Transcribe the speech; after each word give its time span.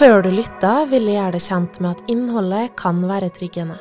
Før 0.00 0.24
du 0.24 0.30
lytter, 0.34 0.88
vil 0.90 1.06
jeg 1.06 1.14
gjøre 1.14 1.32
deg 1.36 1.44
kjent 1.44 1.76
med 1.78 1.90
at 1.92 2.08
innholdet 2.10 2.72
kan 2.80 2.98
være 3.06 3.28
tryggende. 3.36 3.76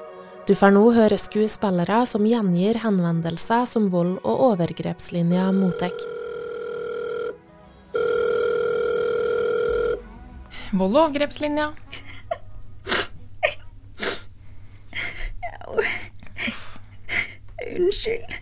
Du 0.46 0.54
får 0.58 0.72
nå 0.76 0.84
høre 0.94 1.18
skuespillere 1.18 2.06
som 2.06 2.28
gjengir 2.30 2.78
henvendelser 2.84 3.66
som 3.70 3.90
vold- 3.90 4.20
og 4.22 4.40
overgrepslinja 4.52 5.52
mottar. 5.56 5.94
Vold- 10.74 10.94
og 10.94 11.02
overgrepslinja. 11.08 11.72
Unnskyld. 17.80 18.39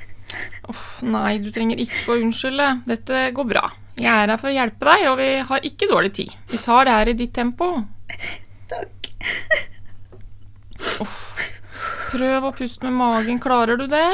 Nei, 1.06 1.38
du 1.44 1.52
trenger 1.54 1.80
ikke 1.82 2.14
å 2.14 2.18
unnskylde. 2.22 2.70
Dette 2.88 3.28
går 3.38 3.48
bra. 3.50 3.66
Jeg 3.98 4.14
er 4.14 4.32
her 4.32 4.40
for 4.40 4.50
å 4.50 4.56
hjelpe 4.56 4.88
deg, 4.88 5.06
og 5.12 5.18
vi 5.20 5.30
har 5.50 5.68
ikke 5.70 5.90
dårlig 5.90 6.14
tid. 6.18 6.34
Vi 6.52 6.60
tar 6.62 6.86
det 6.88 6.96
her 6.96 7.12
i 7.12 7.18
ditt 7.18 7.34
tempo. 7.38 7.72
Takk. 8.72 9.10
Uff. 11.04 11.18
Prøv 12.12 12.48
å 12.48 12.54
puste 12.56 12.88
med 12.88 12.96
magen. 12.98 13.42
Klarer 13.44 13.80
du 13.80 13.88
det? 13.92 14.06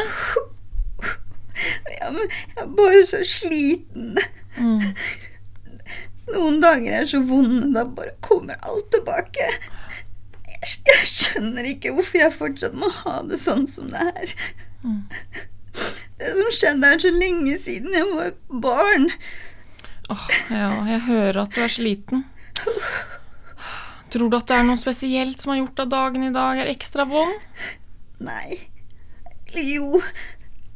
Ja, 2.00 2.10
men 2.12 2.26
jeg 2.26 2.64
er 2.64 2.72
bare 2.80 3.04
så 3.08 3.22
sliten. 3.28 4.18
Mm. 4.58 4.82
Noen 6.34 6.60
dager 6.64 7.00
er 7.02 7.08
så 7.10 7.20
vonde, 7.28 7.70
da 7.76 7.84
bare 7.86 8.16
kommer 8.26 8.60
alt 8.64 8.90
tilbake. 8.96 9.50
Jeg, 10.48 10.76
jeg 10.88 11.08
skjønner 11.12 11.68
ikke 11.74 11.94
hvorfor 11.96 12.24
jeg 12.24 12.36
fortsatt 12.40 12.76
må 12.80 12.90
ha 13.04 13.20
det 13.28 13.40
sånn 13.42 13.68
som 13.70 13.92
det 13.94 14.06
er. 14.24 14.36
Det 16.20 16.34
som 16.38 16.52
skjedde, 16.54 16.90
er 16.94 17.02
så 17.02 17.12
lenge 17.14 17.56
siden 17.62 17.96
jeg 17.98 18.06
var 18.12 18.36
barn. 18.64 19.10
Åh, 20.14 20.28
ja, 20.52 20.70
jeg 20.92 21.06
hører 21.08 21.42
at 21.46 21.56
du 21.56 21.64
er 21.64 21.72
sliten. 21.72 22.26
Tror 24.14 24.30
du 24.30 24.38
at 24.38 24.46
det 24.52 24.60
er 24.60 24.68
noe 24.68 24.78
spesielt 24.78 25.42
som 25.42 25.54
har 25.54 25.64
gjort 25.64 25.82
at 25.86 25.94
dagen 25.94 26.28
i 26.28 26.34
dag 26.36 26.62
er 26.62 26.70
ekstra 26.70 27.08
vond? 27.10 27.34
Nei. 28.22 28.60
Eller 29.50 29.66
jo. 29.72 30.04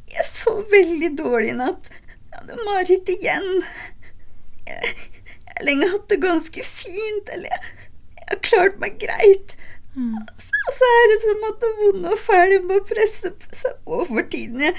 Jeg 0.10 0.26
sov 0.26 0.64
veldig 0.72 1.12
dårlig 1.20 1.52
i 1.54 1.58
natt. 1.60 1.92
Jeg 2.32 2.40
hadde 2.40 2.58
mareritt 2.66 3.12
igjen. 3.14 3.48
Jeg, 4.66 4.90
jeg 4.90 5.54
har 5.54 5.68
lenge 5.70 5.92
hatt 5.92 6.10
det 6.10 6.20
ganske 6.24 6.66
fint. 6.66 7.30
Eller 7.36 7.52
jeg, 7.54 7.76
jeg 8.18 8.28
har 8.32 8.44
klart 8.50 8.82
meg 8.82 8.98
greit. 9.04 9.58
Så, 10.38 10.74
så 10.78 10.90
er 10.96 11.08
det 11.12 11.18
som 11.24 11.46
at 11.48 11.64
det 11.64 11.72
vonde 11.80 12.12
og 12.14 12.20
fæle 12.22 12.60
må 12.70 12.78
presse 12.86 13.32
seg 13.56 13.80
på 13.88 14.04
for 14.06 14.28
tiden. 14.34 14.62
Jeg, 14.68 14.76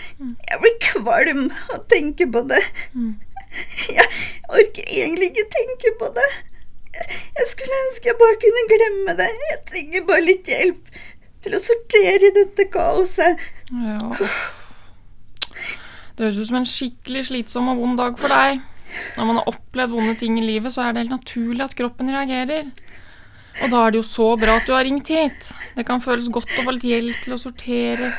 jeg 0.51 0.61
blir 0.63 0.77
kvalm 0.85 1.43
av 1.51 1.73
å 1.75 1.81
tenke 1.91 2.29
på 2.31 2.45
det. 2.53 2.63
Jeg 3.89 4.07
orker 4.53 4.85
egentlig 4.87 5.33
ikke 5.33 5.47
tenke 5.57 5.95
på 5.99 6.11
det. 6.15 6.29
Jeg, 6.95 7.19
jeg 7.41 7.51
skulle 7.51 7.81
ønske 7.87 8.11
jeg 8.13 8.21
bare 8.21 8.41
kunne 8.45 8.67
glemme 8.71 9.17
det. 9.19 9.29
Jeg 9.51 9.61
trenger 9.73 10.07
bare 10.11 10.27
litt 10.27 10.51
hjelp 10.53 10.99
til 11.45 11.57
å 11.57 11.63
sortere 11.63 12.31
i 12.31 12.35
dette 12.37 12.69
kaoset. 12.73 13.47
Ja. 13.73 14.13
Det 16.19 16.27
høres 16.27 16.39
ut 16.39 16.49
som 16.51 16.61
en 16.61 16.67
skikkelig 16.67 17.29
slitsom 17.29 17.71
og 17.73 17.83
vond 17.83 17.99
dag 18.01 18.19
for 18.19 18.33
deg. 18.33 18.63
Når 19.17 19.27
man 19.29 19.39
har 19.39 19.51
opplevd 19.51 19.95
vonde 19.95 20.15
ting 20.19 20.39
i 20.41 20.47
livet, 20.47 20.73
så 20.75 20.87
er 20.87 20.95
det 20.95 21.05
helt 21.05 21.19
naturlig 21.19 21.67
at 21.67 21.77
kroppen 21.79 22.11
reagerer. 22.15 22.71
Og 23.59 23.71
da 23.73 23.85
er 23.85 23.95
det 23.95 24.01
jo 24.01 24.07
så 24.07 24.29
bra 24.39 24.59
at 24.59 24.67
du 24.69 24.75
har 24.77 24.87
ringt 24.87 25.11
hit. 25.11 25.49
Det 25.75 25.85
kan 25.87 26.03
føles 26.03 26.29
godt 26.33 26.53
å 26.61 26.67
få 26.67 26.75
litt 26.77 26.87
hjelp 26.87 27.25
til 27.25 27.35
å 27.35 27.41
sortere 27.41 28.13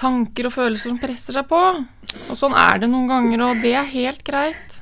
tanker 0.00 0.48
og 0.48 0.54
følelser 0.56 0.92
som 0.92 1.00
presser 1.00 1.36
seg 1.36 1.48
på. 1.50 1.60
Og 2.30 2.38
sånn 2.38 2.56
er 2.56 2.82
det 2.82 2.90
noen 2.92 3.08
ganger, 3.10 3.44
og 3.46 3.64
det 3.64 3.74
er 3.76 3.90
helt 3.90 4.24
greit. 4.26 4.78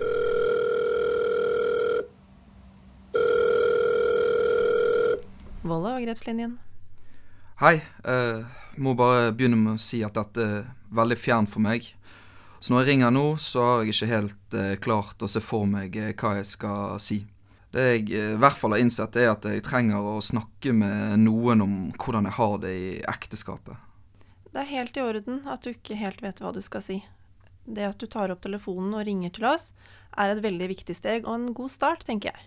Og 5.64 5.78
overgrepslinjen. 5.80 6.58
Hei. 7.62 7.80
eh, 8.05 8.44
må 8.77 8.94
bare 8.98 9.30
begynne 9.33 9.56
med 9.56 9.77
å 9.77 9.83
si 9.83 10.02
at 10.05 10.16
dette 10.16 10.42
er 10.42 10.64
veldig 10.94 11.16
fjernt 11.18 11.52
for 11.52 11.62
meg. 11.64 11.86
Så 12.60 12.72
når 12.72 12.83
jeg 12.83 12.89
ringer 12.89 13.12
nå, 13.14 13.24
så 13.40 13.62
har 13.62 13.83
jeg 13.84 13.94
ikke 13.94 14.10
helt 14.10 14.56
eh, 14.58 14.74
klart 14.83 15.22
å 15.22 15.30
se 15.30 15.42
for 15.44 15.68
meg 15.68 15.96
eh, 16.00 16.14
hva 16.18 16.34
jeg 16.39 16.48
skal 16.48 16.98
si. 17.02 17.22
Det 17.74 17.85
jeg 17.89 18.05
eh, 18.14 18.35
i 18.36 18.39
hvert 18.39 18.58
fall 18.58 18.77
har 18.77 18.85
innsett, 18.85 19.17
er 19.18 19.33
at 19.33 19.48
jeg 19.48 19.64
trenger 19.67 20.07
å 20.14 20.20
snakke 20.23 20.74
med 20.77 21.18
noen 21.24 21.64
om 21.64 21.74
hvordan 21.98 22.29
jeg 22.30 22.39
har 22.39 22.55
det 22.62 22.74
i 22.79 22.92
ekteskapet. 23.11 23.90
Det 24.55 24.62
er 24.62 24.70
helt 24.70 24.96
i 24.96 25.02
orden 25.02 25.42
at 25.51 25.67
du 25.67 25.73
ikke 25.73 25.98
helt 25.98 26.23
vet 26.23 26.39
hva 26.42 26.52
du 26.55 26.61
skal 26.63 26.84
si. 26.84 27.01
Det 27.67 27.89
at 27.89 27.98
du 27.98 28.07
tar 28.07 28.30
opp 28.30 28.45
telefonen 28.45 28.95
og 28.95 29.07
ringer 29.08 29.33
til 29.34 29.48
oss, 29.51 29.73
er 30.14 30.30
et 30.30 30.45
veldig 30.45 30.68
viktig 30.70 30.95
steg 30.95 31.27
og 31.27 31.34
en 31.34 31.48
god 31.57 31.73
start, 31.74 32.05
tenker 32.07 32.30
jeg. 32.30 32.46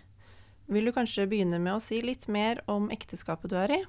Vil 0.72 0.88
du 0.88 0.94
kanskje 0.96 1.28
begynne 1.28 1.60
med 1.60 1.76
å 1.76 1.82
si 1.82 2.00
litt 2.04 2.24
mer 2.32 2.62
om 2.68 2.88
ekteskapet 2.92 3.52
du 3.52 3.56
er 3.60 3.74
i? 3.76 3.80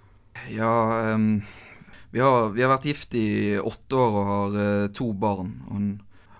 Ja, 0.51 1.15
um, 1.15 1.41
vi, 2.11 2.19
har, 2.23 2.51
vi 2.55 2.63
har 2.63 2.71
vært 2.73 2.87
gift 2.87 3.15
i 3.19 3.55
åtte 3.59 3.99
år 3.99 4.19
og 4.19 4.29
har 4.33 4.59
uh, 4.59 4.91
to 4.95 5.09
barn. 5.15 5.55
Hun, 5.71 5.89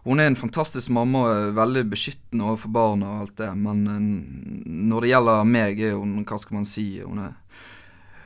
hun 0.05 0.19
er 0.19 0.29
en 0.31 0.39
fantastisk 0.39 0.91
mamma 0.95 1.25
og 1.25 1.31
er 1.33 1.57
veldig 1.57 1.83
beskyttende 1.91 2.45
overfor 2.47 2.71
barna 2.71 3.09
og 3.13 3.25
alt 3.25 3.35
det, 3.41 3.49
men 3.59 3.81
eh, 3.87 4.05
når 4.89 5.05
det 5.05 5.11
gjelder 5.11 5.49
meg, 5.49 5.81
er 5.83 5.97
hun, 5.99 6.17
hva 6.23 6.39
skal 6.39 6.59
man 6.61 6.69
si, 6.69 6.87
hun 7.03 7.19
er 7.25 7.35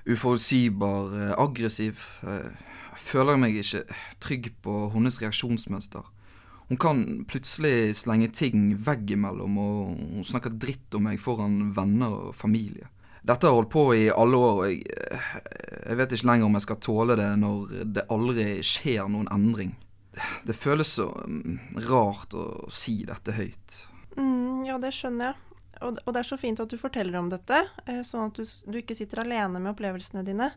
uforutsigbar, 0.06 1.14
eh, 1.18 1.34
aggressiv. 1.38 2.06
Eh, 2.28 2.70
Jeg 2.94 3.02
føler 3.10 3.40
meg 3.42 3.56
ikke 3.58 3.80
trygg 4.22 4.52
på 4.62 4.92
hennes 4.94 5.16
reaksjonsmønster. 5.18 6.04
Hun 6.70 6.78
kan 6.78 7.26
plutselig 7.26 7.96
slenge 7.98 8.28
ting 8.30 8.76
veggimellom, 8.86 9.58
og 9.58 9.98
hun 9.98 10.24
snakker 10.24 10.54
dritt 10.54 10.94
om 10.94 11.08
meg 11.10 11.18
foran 11.20 11.74
venner 11.74 12.14
og 12.30 12.36
familie. 12.38 12.86
Dette 13.26 13.48
har 13.48 13.56
holdt 13.56 13.72
på 13.74 13.88
i 13.98 14.12
alle 14.14 14.38
år, 14.38 14.62
og 14.62 14.70
jeg, 14.70 14.84
jeg 15.88 15.98
vet 15.98 16.14
ikke 16.14 16.30
lenger 16.30 16.46
om 16.46 16.54
jeg 16.60 16.66
skal 16.68 16.80
tåle 16.86 17.18
det 17.18 17.32
når 17.40 17.84
det 17.98 18.06
aldri 18.14 18.48
skjer 18.62 19.10
noen 19.10 19.32
endring. 19.34 19.74
Det 20.46 20.54
føles 20.54 20.94
så 21.00 21.08
mm, 21.10 21.60
rart 21.90 22.36
å 22.38 22.46
si 22.74 23.00
dette 23.08 23.34
høyt. 23.34 23.80
Mm, 24.18 24.66
ja, 24.68 24.78
det 24.82 24.94
skjønner 24.94 25.32
jeg. 25.32 25.40
Og, 25.84 25.98
og 26.06 26.14
det 26.14 26.22
er 26.22 26.28
så 26.28 26.38
fint 26.40 26.62
at 26.62 26.72
du 26.72 26.78
forteller 26.80 27.18
om 27.20 27.32
dette, 27.32 27.64
eh, 27.90 28.04
sånn 28.06 28.30
at 28.30 28.40
du, 28.40 28.46
du 28.70 28.80
ikke 28.80 28.96
sitter 28.96 29.24
alene 29.24 29.60
med 29.60 29.74
opplevelsene 29.74 30.24
dine. 30.28 30.52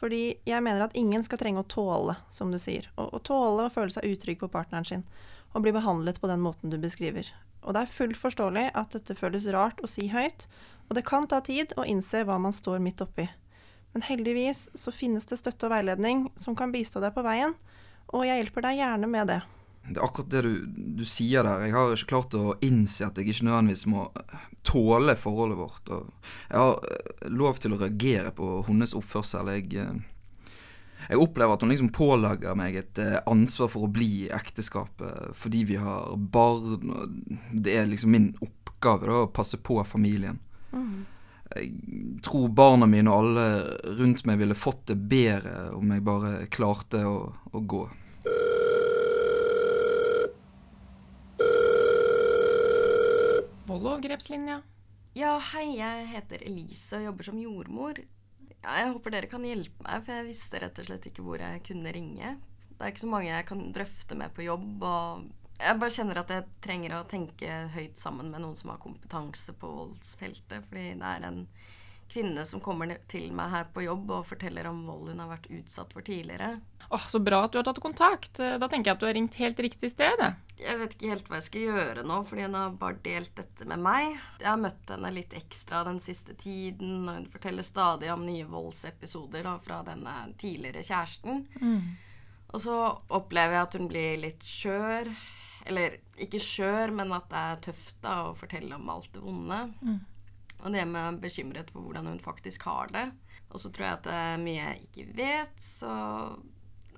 Fordi 0.00 0.22
jeg 0.48 0.64
mener 0.64 0.86
at 0.86 0.96
ingen 0.96 1.22
skal 1.24 1.40
trenge 1.40 1.62
å 1.62 1.68
tåle, 1.68 2.16
som 2.32 2.52
du 2.52 2.58
sier. 2.60 2.88
Å, 2.96 3.20
tåle 3.24 3.66
å 3.66 3.72
føle 3.72 3.92
seg 3.92 4.08
utrygg 4.08 4.40
på 4.40 4.50
partneren 4.52 4.88
sin. 4.88 5.04
Og 5.52 5.64
bli 5.64 5.74
behandlet 5.76 6.20
på 6.22 6.30
den 6.30 6.40
måten 6.40 6.72
du 6.72 6.78
beskriver. 6.80 7.28
Og 7.60 7.76
det 7.76 7.84
er 7.84 7.92
fullt 7.92 8.16
forståelig 8.16 8.70
at 8.78 8.94
dette 8.96 9.16
føles 9.18 9.48
rart 9.52 9.82
å 9.84 9.90
si 9.90 10.08
høyt. 10.08 10.46
Og 10.88 10.96
det 10.96 11.04
kan 11.08 11.28
ta 11.28 11.42
tid 11.44 11.74
å 11.76 11.84
innse 11.84 12.24
hva 12.24 12.38
man 12.40 12.56
står 12.56 12.80
midt 12.82 13.02
oppi. 13.04 13.28
Men 13.92 14.06
heldigvis 14.06 14.68
så 14.78 14.92
finnes 14.94 15.26
det 15.28 15.40
støtte 15.40 15.68
og 15.68 15.74
veiledning 15.74 16.28
som 16.38 16.56
kan 16.56 16.72
bistå 16.72 17.02
deg 17.02 17.12
på 17.14 17.26
veien. 17.26 17.56
Og 18.10 18.26
jeg 18.26 18.42
hjelper 18.42 18.66
deg 18.66 18.80
gjerne 18.80 19.10
med 19.10 19.30
det. 19.30 19.40
Det 19.90 19.98
er 19.98 20.04
akkurat 20.04 20.30
det 20.30 20.42
du, 20.44 20.52
du 21.00 21.04
sier 21.08 21.46
der. 21.46 21.64
Jeg 21.66 21.74
har 21.74 21.92
ikke 21.94 22.12
klart 22.12 22.36
å 22.38 22.54
innse 22.64 23.06
at 23.06 23.18
jeg 23.18 23.32
ikke 23.32 23.48
nødvendigvis 23.48 23.86
må 23.90 24.06
tåle 24.66 25.16
forholdet 25.18 25.58
vårt. 25.58 25.92
Og 25.94 26.30
jeg 26.50 26.60
har 26.60 26.90
eh, 26.90 27.28
lov 27.32 27.60
til 27.62 27.74
å 27.74 27.80
reagere 27.80 28.32
på 28.36 28.60
hennes 28.68 28.94
oppførsel. 28.98 29.50
Jeg, 29.56 29.72
eh, 29.80 30.50
jeg 31.08 31.22
opplever 31.22 31.56
at 31.56 31.64
hun 31.64 31.72
liksom 31.72 31.92
pålegger 31.96 32.58
meg 32.58 32.76
et 32.82 33.00
eh, 33.02 33.18
ansvar 33.30 33.72
for 33.72 33.88
å 33.88 33.92
bli 33.92 34.10
i 34.26 34.32
ekteskapet 34.36 35.32
fordi 35.38 35.64
vi 35.72 35.80
har 35.80 36.12
barn. 36.14 37.40
Det 37.50 37.78
er 37.80 37.90
liksom 37.90 38.14
min 38.14 38.30
oppgave 38.44 39.08
da, 39.08 39.24
å 39.24 39.32
passe 39.32 39.58
på 39.58 39.80
familien. 39.88 40.38
Jeg 41.50 42.20
tror 42.22 42.46
barna 42.54 42.86
mine 42.86 43.10
og 43.10 43.24
alle 43.24 43.46
rundt 43.98 44.22
meg 44.28 44.38
ville 44.38 44.54
fått 44.54 44.84
det 44.92 44.98
bedre 45.10 45.70
om 45.74 45.90
jeg 45.90 46.04
bare 46.06 46.30
klarte 46.52 47.02
å, 47.06 47.16
å 47.50 47.62
gå. 47.66 47.80
Og. 54.60 54.70
Ja, 55.18 55.34
hei, 55.52 55.66
jeg 55.78 56.06
heter 56.12 56.42
Elise 56.46 57.00
og 57.00 57.08
jobber 57.08 57.26
som 57.30 57.42
jordmor. 57.42 57.98
Ja, 58.60 58.76
jeg 58.82 58.92
håper 58.92 59.14
dere 59.14 59.30
kan 59.30 59.44
hjelpe 59.46 59.82
meg, 59.86 60.04
for 60.06 60.14
jeg 60.14 60.28
visste 60.28 60.60
rett 60.62 60.78
og 60.78 60.86
slett 60.86 61.06
ikke 61.10 61.24
hvor 61.26 61.42
jeg 61.42 61.62
kunne 61.66 61.94
ringe. 61.94 62.36
Det 62.70 62.78
er 62.78 62.92
ikke 62.92 63.04
så 63.04 63.10
mange 63.10 63.30
jeg 63.30 63.46
kan 63.48 63.62
drøfte 63.74 64.18
med 64.18 64.34
på 64.36 64.46
jobb, 64.46 64.84
og 64.86 65.26
jeg 65.60 65.80
bare 65.80 65.94
kjenner 65.94 66.20
at 66.22 66.30
jeg 66.34 66.46
trenger 66.64 66.96
å 66.98 67.04
tenke 67.10 67.58
høyt 67.74 67.98
sammen 68.00 68.30
med 68.32 68.42
noen 68.44 68.56
som 68.58 68.72
har 68.72 68.80
kompetanse 68.82 69.52
på 69.60 69.68
voldsfeltet, 69.76 70.64
fordi 70.68 70.94
det 71.00 71.12
er 71.16 71.26
en 71.28 71.44
kvinne 72.10 72.42
som 72.48 72.58
kommer 72.58 72.90
til 73.06 73.28
meg 73.38 73.52
her 73.52 73.68
på 73.70 73.84
jobb 73.84 74.08
og 74.16 74.24
forteller 74.26 74.66
om 74.66 74.80
vold 74.88 75.12
hun 75.12 75.20
har 75.22 75.28
vært 75.30 75.46
utsatt 75.54 75.92
for 75.94 76.02
tidligere. 76.02 76.56
Åh, 76.90 77.04
Så 77.06 77.20
bra 77.22 77.44
at 77.46 77.52
du 77.54 77.60
har 77.60 77.66
tatt 77.68 77.78
kontakt. 77.78 78.40
Da 78.40 78.66
tenker 78.66 78.90
jeg 78.90 78.96
at 78.96 79.02
du 79.04 79.06
har 79.06 79.14
ringt 79.14 79.36
helt 79.38 79.60
riktig 79.62 79.92
sted. 79.92 80.18
jeg. 80.18 80.78
Vet 80.80 80.96
ikke 80.96 81.12
helt 81.12 81.28
hva 81.30 81.38
jeg 81.38 81.46
skal 81.46 81.68
gjøre 81.68 82.02
nå, 82.02 82.16
fordi 82.26 82.48
hun 82.48 82.56
har 82.58 82.74
bare 82.82 82.98
delt 83.04 83.30
dette 83.38 83.64
med 83.70 83.78
meg. 83.78 84.18
Jeg 84.42 84.50
har 84.50 84.58
møtt 84.58 84.90
henne 84.90 85.12
litt 85.14 85.36
ekstra 85.38 85.84
den 85.86 86.00
siste 86.02 86.34
tiden, 86.34 87.06
og 87.08 87.14
hun 87.20 87.28
forteller 87.30 87.62
stadig 87.62 88.10
om 88.12 88.26
nye 88.26 88.44
voldsepisoder 88.50 89.46
da, 89.46 89.54
fra 89.62 89.78
denne 89.86 90.16
tidligere 90.42 90.82
kjæresten. 90.82 91.46
Og 92.50 92.58
så 92.60 92.74
opplever 93.08 93.54
jeg 93.54 93.68
at 93.68 93.78
hun 93.78 93.86
blir 93.88 94.18
litt 94.26 94.42
skjør. 94.42 95.12
Eller 95.66 95.98
ikke 96.20 96.40
skjør, 96.40 96.92
men 96.96 97.12
at 97.12 97.26
det 97.32 97.40
er 97.40 97.60
tøft 97.68 97.98
da 98.04 98.14
å 98.30 98.36
fortelle 98.38 98.74
om 98.78 98.88
alt 98.92 99.10
det 99.12 99.20
vonde. 99.24 99.58
Og 100.60 100.72
det 100.74 100.86
med 100.88 101.20
bekymret 101.22 101.70
for 101.72 101.80
hvordan 101.84 102.06
hun 102.10 102.20
faktisk 102.20 102.62
har 102.68 102.88
det. 102.92 103.06
Og 103.50 103.60
så 103.60 103.70
tror 103.72 103.86
jeg 103.86 103.98
at 103.98 104.04
det 104.08 104.16
er 104.16 104.42
mye 104.44 104.58
jeg 104.60 104.82
ikke 104.88 105.06
vet, 105.18 105.54
så 105.64 105.92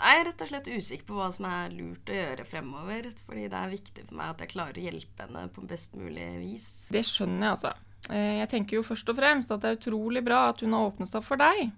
jeg 0.02 0.18
er 0.18 0.24
rett 0.26 0.42
og 0.42 0.48
slett 0.50 0.68
usikker 0.72 1.06
på 1.06 1.14
hva 1.14 1.28
som 1.32 1.46
er 1.46 1.70
lurt 1.76 2.10
å 2.10 2.16
gjøre 2.16 2.44
fremover. 2.48 3.06
Fordi 3.26 3.44
det 3.52 3.58
er 3.60 3.70
viktig 3.70 4.04
for 4.08 4.18
meg 4.18 4.32
at 4.34 4.42
jeg 4.42 4.50
klarer 4.56 4.80
å 4.80 4.84
hjelpe 4.88 5.26
henne 5.28 5.44
på 5.54 5.62
best 5.70 5.94
mulig 5.98 6.26
vis. 6.42 6.66
Det 6.90 7.04
skjønner 7.06 7.46
jeg, 7.46 7.54
altså. 7.56 7.72
Eh, 8.10 8.38
Jeg 8.40 8.48
tenker 8.50 8.76
jo 8.80 8.82
først 8.86 9.12
og 9.14 9.18
fremst 9.20 9.52
at 9.54 9.62
det 9.62 9.70
er 9.70 9.78
utrolig 9.78 10.24
bra 10.26 10.48
at 10.50 10.64
hun 10.64 10.74
har 10.74 10.88
åpnet 10.90 11.08
seg 11.12 11.22
for 11.22 11.38
deg. 11.38 11.70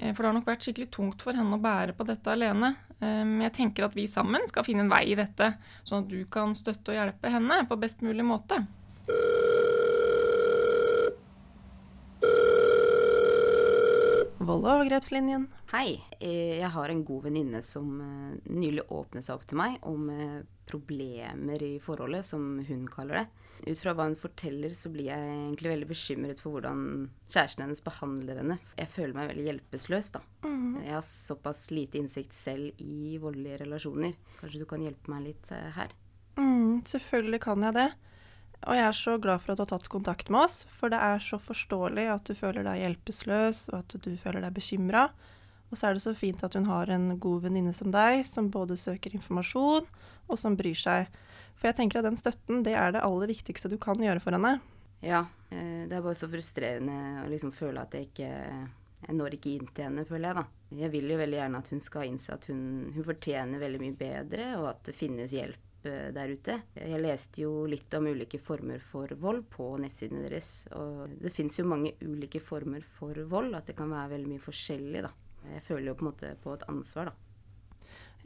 Eh, 0.00 0.14
For 0.14 0.22
det 0.24 0.30
har 0.30 0.36
nok 0.38 0.48
vært 0.48 0.64
skikkelig 0.64 0.90
tungt 0.96 1.22
for 1.24 1.36
henne 1.36 1.56
å 1.58 1.60
bære 1.62 1.94
på 1.98 2.06
dette 2.08 2.32
alene. 2.32 2.72
Eh, 3.00 3.22
Men 3.24 3.42
jeg 3.46 3.56
tenker 3.58 3.84
at 3.86 3.94
vi 3.96 4.06
sammen 4.08 4.46
skal 4.48 4.64
finne 4.66 4.86
en 4.86 4.92
vei 4.92 5.04
i 5.12 5.18
dette, 5.18 5.52
sånn 5.84 6.04
at 6.04 6.08
du 6.12 6.24
kan 6.24 6.54
støtte 6.56 6.94
og 6.94 6.98
hjelpe 7.00 7.32
henne 7.36 7.62
på 7.68 7.78
best 7.80 8.00
mulig 8.06 8.24
måte. 8.24 8.62
Vold- 14.40 14.64
og 14.64 14.72
overgrepslinjen. 14.72 15.44
Hei, 15.70 16.00
eh, 16.18 16.58
jeg 16.58 16.70
har 16.74 16.88
en 16.88 17.04
god 17.04 17.22
venninne 17.28 17.60
som 17.62 17.90
nylig 18.48 18.82
åpnet 18.88 19.22
seg 19.26 19.36
opp 19.36 19.44
til 19.46 19.60
meg 19.60 19.76
om 19.86 20.08
problemer 20.66 21.62
i 21.62 21.78
forholdet, 21.82 22.24
som 22.24 22.58
hun 22.66 22.86
kaller 22.88 23.20
det. 23.20 23.26
Ut 23.66 23.80
fra 23.82 23.92
hva 23.96 24.06
hun 24.08 24.16
forteller, 24.18 24.72
så 24.76 24.90
blir 24.92 25.10
jeg 25.10 25.30
egentlig 25.30 25.72
veldig 25.72 25.88
bekymret 25.90 26.42
for 26.42 26.56
hvordan 26.56 26.82
kjæresten 27.28 27.64
hennes 27.66 27.82
behandler 27.84 28.40
henne. 28.40 28.58
Jeg 28.78 28.92
føler 28.92 29.16
meg 29.16 29.32
veldig 29.32 29.48
hjelpeløs, 29.48 30.12
da. 30.16 30.22
Jeg 30.80 30.94
har 30.96 31.06
såpass 31.06 31.66
lite 31.74 32.00
innsikt 32.00 32.36
selv 32.36 32.80
i 32.80 33.18
voldelige 33.20 33.60
relasjoner. 33.64 34.14
Kanskje 34.40 34.62
du 34.62 34.68
kan 34.68 34.84
hjelpe 34.84 35.12
meg 35.12 35.26
litt 35.28 35.50
eh, 35.54 35.68
her? 35.76 35.92
Mm, 36.40 36.80
selvfølgelig 36.88 37.42
kan 37.44 37.68
jeg 37.68 37.76
det. 37.76 37.90
Og 38.68 38.76
jeg 38.76 38.84
er 38.84 38.96
så 38.96 39.16
glad 39.20 39.40
for 39.40 39.52
at 39.52 39.60
du 39.60 39.64
har 39.64 39.70
tatt 39.72 39.88
kontakt 39.92 40.32
med 40.32 40.44
oss, 40.44 40.62
for 40.76 40.92
det 40.92 41.00
er 41.00 41.22
så 41.24 41.38
forståelig 41.40 42.06
at 42.12 42.28
du 42.28 42.36
føler 42.36 42.66
deg 42.66 42.82
hjelpeløs, 42.82 43.68
og 43.72 43.78
at 43.80 43.96
du 44.04 44.10
føler 44.20 44.44
deg 44.44 44.56
bekymra. 44.56 45.06
Og 45.70 45.78
så 45.78 45.88
er 45.88 45.96
det 45.96 46.04
så 46.04 46.12
fint 46.18 46.42
at 46.44 46.56
hun 46.58 46.68
har 46.68 46.90
en 46.92 47.14
god 47.22 47.46
venninne 47.46 47.72
som 47.76 47.92
deg, 47.94 48.24
som 48.26 48.50
både 48.52 48.76
søker 48.80 49.14
informasjon, 49.16 49.86
og 50.28 50.38
som 50.38 50.58
bryr 50.58 50.76
seg. 50.76 51.08
For 51.60 51.68
jeg 51.68 51.76
tenker 51.76 52.00
at 52.00 52.08
den 52.08 52.16
støtten, 52.16 52.62
det 52.64 52.72
er 52.72 52.94
det 52.94 53.04
aller 53.04 53.28
viktigste 53.28 53.68
du 53.68 53.76
kan 53.80 54.00
gjøre 54.00 54.22
for 54.24 54.32
henne. 54.36 54.56
Ja, 55.04 55.26
eh, 55.52 55.86
det 55.88 55.96
er 55.96 56.04
bare 56.04 56.16
så 56.16 56.28
frustrerende 56.28 57.24
å 57.24 57.28
liksom 57.28 57.52
føle 57.56 57.84
at 57.84 57.96
jeg 57.96 58.10
ikke 58.10 58.30
Jeg 59.00 59.16
når 59.16 59.32
ikke 59.32 59.52
inn 59.56 59.68
til 59.72 59.86
henne, 59.86 60.02
føler 60.04 60.28
jeg, 60.28 60.36
da. 60.36 60.76
Jeg 60.76 60.92
vil 60.92 61.06
jo 61.08 61.16
veldig 61.16 61.38
gjerne 61.38 61.60
at 61.62 61.68
hun 61.72 61.80
skal 61.80 62.04
innse 62.04 62.34
at 62.34 62.44
hun, 62.50 62.90
hun 62.92 63.06
fortjener 63.06 63.62
veldig 63.62 63.78
mye 63.80 63.94
bedre, 63.96 64.48
og 64.58 64.66
at 64.74 64.82
det 64.90 64.92
finnes 64.92 65.32
hjelp 65.32 65.86
eh, 65.88 66.10
der 66.12 66.34
ute. 66.36 66.58
Jeg 66.76 67.00
leste 67.00 67.40
jo 67.46 67.64
litt 67.64 67.96
om 67.96 68.10
ulike 68.12 68.42
former 68.44 68.84
for 68.84 69.16
vold 69.16 69.46
på 69.54 69.70
nettsidene 69.80 70.26
deres, 70.26 70.50
og 70.76 71.16
det 71.16 71.32
fins 71.32 71.56
jo 71.56 71.64
mange 71.64 71.94
ulike 72.04 72.44
former 72.44 72.84
for 72.84 73.16
vold, 73.32 73.56
at 73.56 73.72
det 73.72 73.78
kan 73.80 73.88
være 73.88 74.18
veldig 74.18 74.34
mye 74.34 74.44
forskjellig, 74.44 75.02
da. 75.08 75.14
Jeg 75.56 75.64
føler 75.64 75.88
jo 75.88 75.96
på 75.96 76.04
en 76.04 76.10
måte 76.12 76.36
på 76.44 76.52
et 76.52 76.68
ansvar, 76.68 77.08
da. 77.14 77.29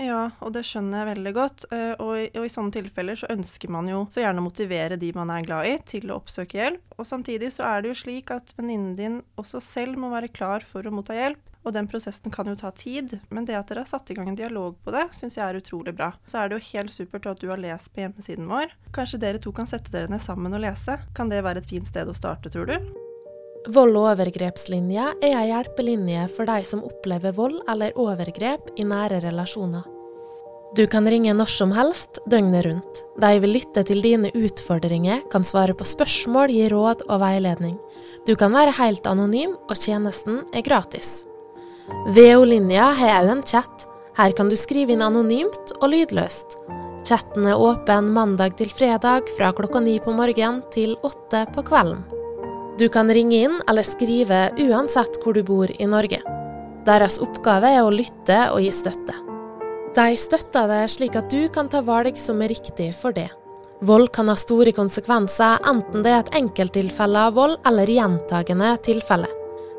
Ja, 0.03 0.33
og 0.43 0.51
det 0.57 0.65
skjønner 0.67 1.05
jeg 1.05 1.11
veldig 1.13 1.33
godt. 1.37 1.65
Eh, 1.71 1.93
Og 2.03 2.13
i, 2.19 2.25
og 2.35 2.45
i 2.47 2.51
sånne 2.51 2.75
tilfeller 2.75 3.19
så 3.21 3.29
ønsker 3.31 3.71
man 3.71 3.87
jo 3.89 4.01
så 4.11 4.25
gjerne 4.25 4.43
å 4.43 4.47
motivere 4.49 4.99
de 4.99 5.13
man 5.15 5.31
er 5.31 5.47
glad 5.47 5.69
i, 5.71 5.77
til 5.87 6.11
å 6.11 6.17
oppsøke 6.19 6.59
hjelp. 6.59 6.97
Og 6.99 7.07
samtidig 7.07 7.53
så 7.55 7.63
er 7.69 7.83
det 7.85 7.93
jo 7.93 8.01
slik 8.03 8.33
at 8.35 8.51
venninnen 8.59 8.97
din 8.99 9.21
også 9.39 9.63
selv 9.63 10.01
må 10.03 10.11
være 10.11 10.33
klar 10.35 10.67
for 10.67 10.83
å 10.87 10.95
motta 10.95 11.15
hjelp. 11.15 11.39
Og 11.65 11.73
den 11.73 11.87
prosessen 11.89 12.29
kan 12.35 12.51
jo 12.51 12.57
ta 12.61 12.69
tid, 12.77 13.15
men 13.33 13.47
det 13.49 13.55
at 13.57 13.71
dere 13.71 13.87
har 13.87 13.89
satt 13.89 14.11
i 14.13 14.17
gang 14.19 14.29
en 14.29 14.37
dialog 14.37 14.75
på 14.85 14.93
det, 14.93 15.07
syns 15.17 15.39
jeg 15.39 15.47
er 15.47 15.57
utrolig 15.63 15.95
bra. 15.97 16.11
Så 16.29 16.43
er 16.43 16.51
det 16.51 16.59
jo 16.59 16.67
helt 16.75 16.93
supert 16.93 17.31
at 17.31 17.41
du 17.41 17.49
har 17.49 17.63
lest 17.63 17.89
på 17.95 18.03
hjemmesiden 18.03 18.51
vår. 18.51 18.75
Kanskje 18.93 19.23
dere 19.23 19.41
to 19.41 19.55
kan 19.57 19.71
sette 19.71 19.95
dere 19.95 20.13
ned 20.13 20.21
sammen 20.21 20.53
og 20.53 20.61
lese? 20.67 20.99
Kan 21.17 21.33
det 21.33 21.41
være 21.47 21.63
et 21.65 21.71
fint 21.71 21.89
sted 21.89 22.11
å 22.11 22.19
starte, 22.19 22.53
tror 22.53 22.69
du? 22.69 23.04
Vold- 23.73 23.97
og 23.97 24.11
overgrepslinja 24.11 25.15
er 25.25 25.39
ei 25.39 25.49
hjelpelinje 25.49 26.27
for 26.35 26.45
de 26.45 26.61
som 26.69 26.83
opplever 26.85 27.33
vold 27.33 27.63
eller 27.71 27.97
overgrep 27.97 28.75
i 28.77 28.85
nære 28.85 29.23
relasjoner. 29.25 29.87
Du 30.77 30.83
kan 30.91 31.07
ringe 31.09 31.33
når 31.33 31.49
som 31.49 31.71
helst, 31.73 32.19
døgnet 32.29 32.67
rundt. 32.67 33.01
De 33.23 33.31
vil 33.41 33.55
lytte 33.55 33.85
til 33.87 34.03
dine 34.03 34.29
utfordringer, 34.35 35.23
kan 35.31 35.47
svare 35.47 35.73
på 35.73 35.87
spørsmål, 35.87 36.51
gi 36.51 36.67
råd 36.69 37.07
og 37.09 37.21
veiledning. 37.23 37.79
Du 38.27 38.35
kan 38.37 38.53
være 38.53 38.75
helt 38.81 39.07
anonym, 39.07 39.55
og 39.71 39.79
tjenesten 39.79 40.43
er 40.53 40.67
gratis. 40.67 41.23
VO-linja 42.13 42.91
har 42.99 43.23
òg 43.23 43.31
en 43.37 43.45
chat. 43.47 43.87
Her 44.19 44.35
kan 44.37 44.51
du 44.51 44.59
skrive 44.59 44.93
inn 44.93 45.05
anonymt 45.05 45.73
og 45.81 45.89
lydløst. 45.95 46.59
Chatten 47.07 47.47
er 47.47 47.61
åpen 47.61 48.13
mandag 48.13 48.59
til 48.59 48.69
fredag 48.73 49.31
fra 49.39 49.55
klokka 49.57 49.81
ni 49.81 49.97
på 50.03 50.13
morgenen 50.13 50.63
til 50.75 50.99
åtte 51.07 51.47
på 51.55 51.65
kvelden. 51.71 52.24
Du 52.79 52.89
kan 52.89 53.07
ringe 53.15 53.37
inn 53.47 53.61
eller 53.71 53.87
skrive 53.87 54.49
uansett 54.59 55.21
hvor 55.23 55.37
du 55.37 55.45
bor 55.47 55.71
i 55.71 55.87
Norge. 55.87 56.19
Deres 56.85 57.21
oppgave 57.23 57.71
er 57.71 57.85
å 57.87 57.93
lytte 57.95 58.39
og 58.51 58.65
gi 58.65 58.73
støtte. 58.75 59.15
De 59.95 60.07
støtter 60.19 60.67
deg 60.67 60.91
slik 60.91 61.15
at 61.21 61.31
du 61.31 61.47
kan 61.55 61.71
ta 61.71 61.85
valg 61.87 62.19
som 62.19 62.43
er 62.43 62.51
riktig 62.51 62.91
for 62.99 63.15
det. 63.15 63.29
Vold 63.87 64.11
kan 64.17 64.27
ha 64.27 64.35
store 64.35 64.73
konsekvenser, 64.75 65.63
enten 65.71 66.03
det 66.03 66.11
er 66.11 66.25
et 66.25 66.35
enkelttilfelle 66.41 67.25
av 67.29 67.39
vold 67.39 67.57
eller 67.69 67.95
gjentagende 67.95 68.75
tilfelle. 68.83 69.31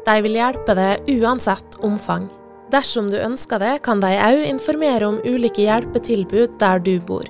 De 0.07 0.15
vil 0.23 0.39
hjelpe 0.39 0.75
deg 0.77 1.11
uansett 1.17 1.79
omfang. 1.83 2.29
Dersom 2.71 3.09
du 3.11 3.17
ønsker 3.19 3.59
det, 3.59 3.73
kan 3.83 3.99
de 3.99 4.13
òg 4.15 4.45
informere 4.47 5.09
om 5.09 5.19
ulike 5.25 5.67
hjelpetilbud 5.67 6.55
der 6.63 6.79
du 6.79 6.95
bor. 7.03 7.27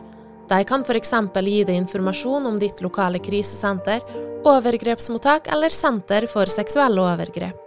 De 0.50 0.64
kan 0.64 0.84
f.eks. 0.86 1.14
gi 1.42 1.64
deg 1.66 1.76
informasjon 1.76 2.46
om 2.46 2.58
ditt 2.60 2.82
lokale 2.86 3.20
krisesenter, 3.20 4.02
overgrepsmottak 4.46 5.48
eller 5.54 5.74
senter 5.74 6.28
for 6.30 6.46
seksuelle 6.46 7.02
overgrep. 7.02 7.62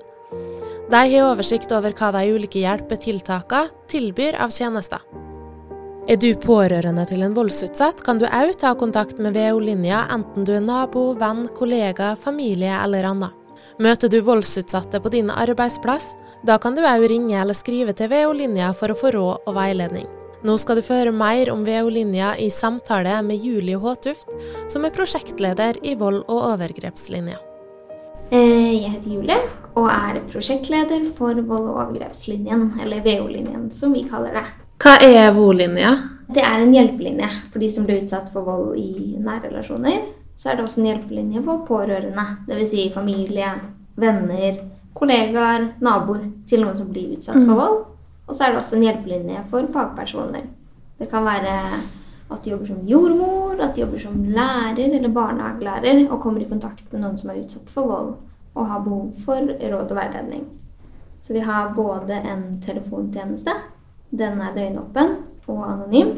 De 0.88 0.96
har 0.96 1.32
oversikt 1.32 1.72
over 1.76 1.92
hva 1.92 2.12
de 2.14 2.28
ulike 2.32 2.62
hjelpetiltakene 2.62 3.88
tilbyr 3.90 4.38
av 4.40 4.54
tjenester. 4.54 5.02
Er 6.08 6.16
du 6.16 6.30
pårørende 6.40 7.02
til 7.04 7.20
en 7.20 7.34
voldsutsatt, 7.36 8.00
kan 8.00 8.16
du 8.16 8.24
òg 8.24 8.54
ta 8.56 8.70
kontakt 8.80 9.18
med 9.20 9.34
VO-linja, 9.36 10.06
enten 10.14 10.46
du 10.48 10.54
er 10.56 10.62
nabo, 10.64 11.10
venn, 11.20 11.42
kollega, 11.52 12.14
familie 12.16 12.72
eller 12.80 13.04
annet. 13.10 13.34
Møter 13.78 14.08
du 14.08 14.22
voldsutsatte 14.24 15.02
på 15.04 15.12
din 15.12 15.28
arbeidsplass, 15.28 16.14
da 16.48 16.56
kan 16.56 16.78
du 16.78 16.80
òg 16.80 17.04
ringe 17.12 17.36
eller 17.36 17.54
skrive 17.54 17.92
til 17.92 18.08
VO-linja 18.08 18.72
for 18.72 18.94
å 18.94 18.96
få 18.96 19.12
råd 19.18 19.44
og 19.44 19.58
veiledning. 19.58 20.08
Nå 20.46 20.54
skal 20.62 20.78
du 20.78 20.84
få 20.86 21.00
høre 21.00 21.10
mer 21.10 21.48
om 21.50 21.64
VO-linja 21.66 22.36
i 22.38 22.46
samtale 22.54 23.16
med 23.26 23.42
Julie 23.42 23.78
Håtuft, 23.80 24.30
som 24.70 24.84
er 24.86 24.94
prosjektleder 24.94 25.80
i 25.82 25.96
vold- 25.98 26.22
og 26.28 26.44
overgrepslinja. 26.52 27.40
Eh, 28.30 28.84
Jeg 28.84 28.92
heter 28.92 29.10
Julie 29.10 29.38
og 29.74 29.88
er 29.90 30.20
prosjektleder 30.30 31.08
for 31.16 31.34
vold- 31.34 31.70
og 31.72 31.80
overgrepslinjen, 31.82 32.78
eller 32.80 33.02
VO-linjen 33.02 33.70
som 33.72 33.92
vi 33.92 34.04
kaller 34.04 34.32
det. 34.38 34.44
Hva 34.78 34.94
er 35.02 35.32
VO-linja? 35.34 35.96
Det 36.30 36.44
er 36.44 36.60
en 36.62 36.72
hjelpelinje 36.74 37.28
for 37.50 37.58
de 37.58 37.68
som 37.68 37.84
blir 37.84 38.02
utsatt 38.04 38.30
for 38.30 38.42
vold 38.44 38.76
i 38.78 39.16
nærrelasjoner. 39.18 40.02
Så 40.36 40.50
er 40.52 40.56
det 40.56 40.64
også 40.64 40.78
en 40.78 40.86
hjelpelinje 40.92 41.42
for 41.42 41.64
pårørende, 41.66 42.26
dvs. 42.46 42.70
Si 42.70 42.90
familie, 42.94 43.50
venner, 43.96 44.60
kollegaer, 44.94 45.72
naboer 45.80 46.30
til 46.46 46.60
noen 46.62 46.76
som 46.78 46.86
blir 46.92 47.16
utsatt 47.16 47.42
for 47.42 47.54
vold. 47.58 47.84
Og 48.28 48.36
så 48.36 48.44
er 48.44 48.52
det 48.52 48.60
også 48.60 48.76
en 48.76 48.84
hjelpelinje 48.84 49.44
for 49.50 49.68
fagpersoner. 49.72 50.44
Det 50.98 51.08
kan 51.10 51.24
være 51.24 51.54
at 52.28 52.44
de 52.44 52.50
jobber 52.50 52.66
som 52.68 52.84
jordmor, 52.86 53.56
at 53.60 53.74
de 53.74 53.80
jobber 53.80 53.98
som 54.02 54.20
lærer 54.24 54.96
eller 54.98 55.08
barnehagelærer 55.08 56.04
og 56.10 56.20
kommer 56.20 56.44
i 56.44 56.48
kontakt 56.48 56.84
med 56.92 57.02
noen 57.02 57.16
som 57.18 57.32
er 57.32 57.40
utsatt 57.40 57.72
for 57.72 57.88
vold 57.88 58.14
og 58.54 58.68
har 58.68 58.84
behov 58.84 59.12
for 59.24 59.48
råd 59.48 59.92
og 59.92 59.96
veiledning. 59.96 60.44
Så 61.22 61.32
vi 61.32 61.40
har 61.44 61.72
både 61.76 62.20
en 62.20 62.44
telefontjeneste, 62.60 63.54
den 64.10 64.40
er 64.40 64.54
døgnåpen 64.56 65.16
og 65.46 65.64
anonym. 65.72 66.14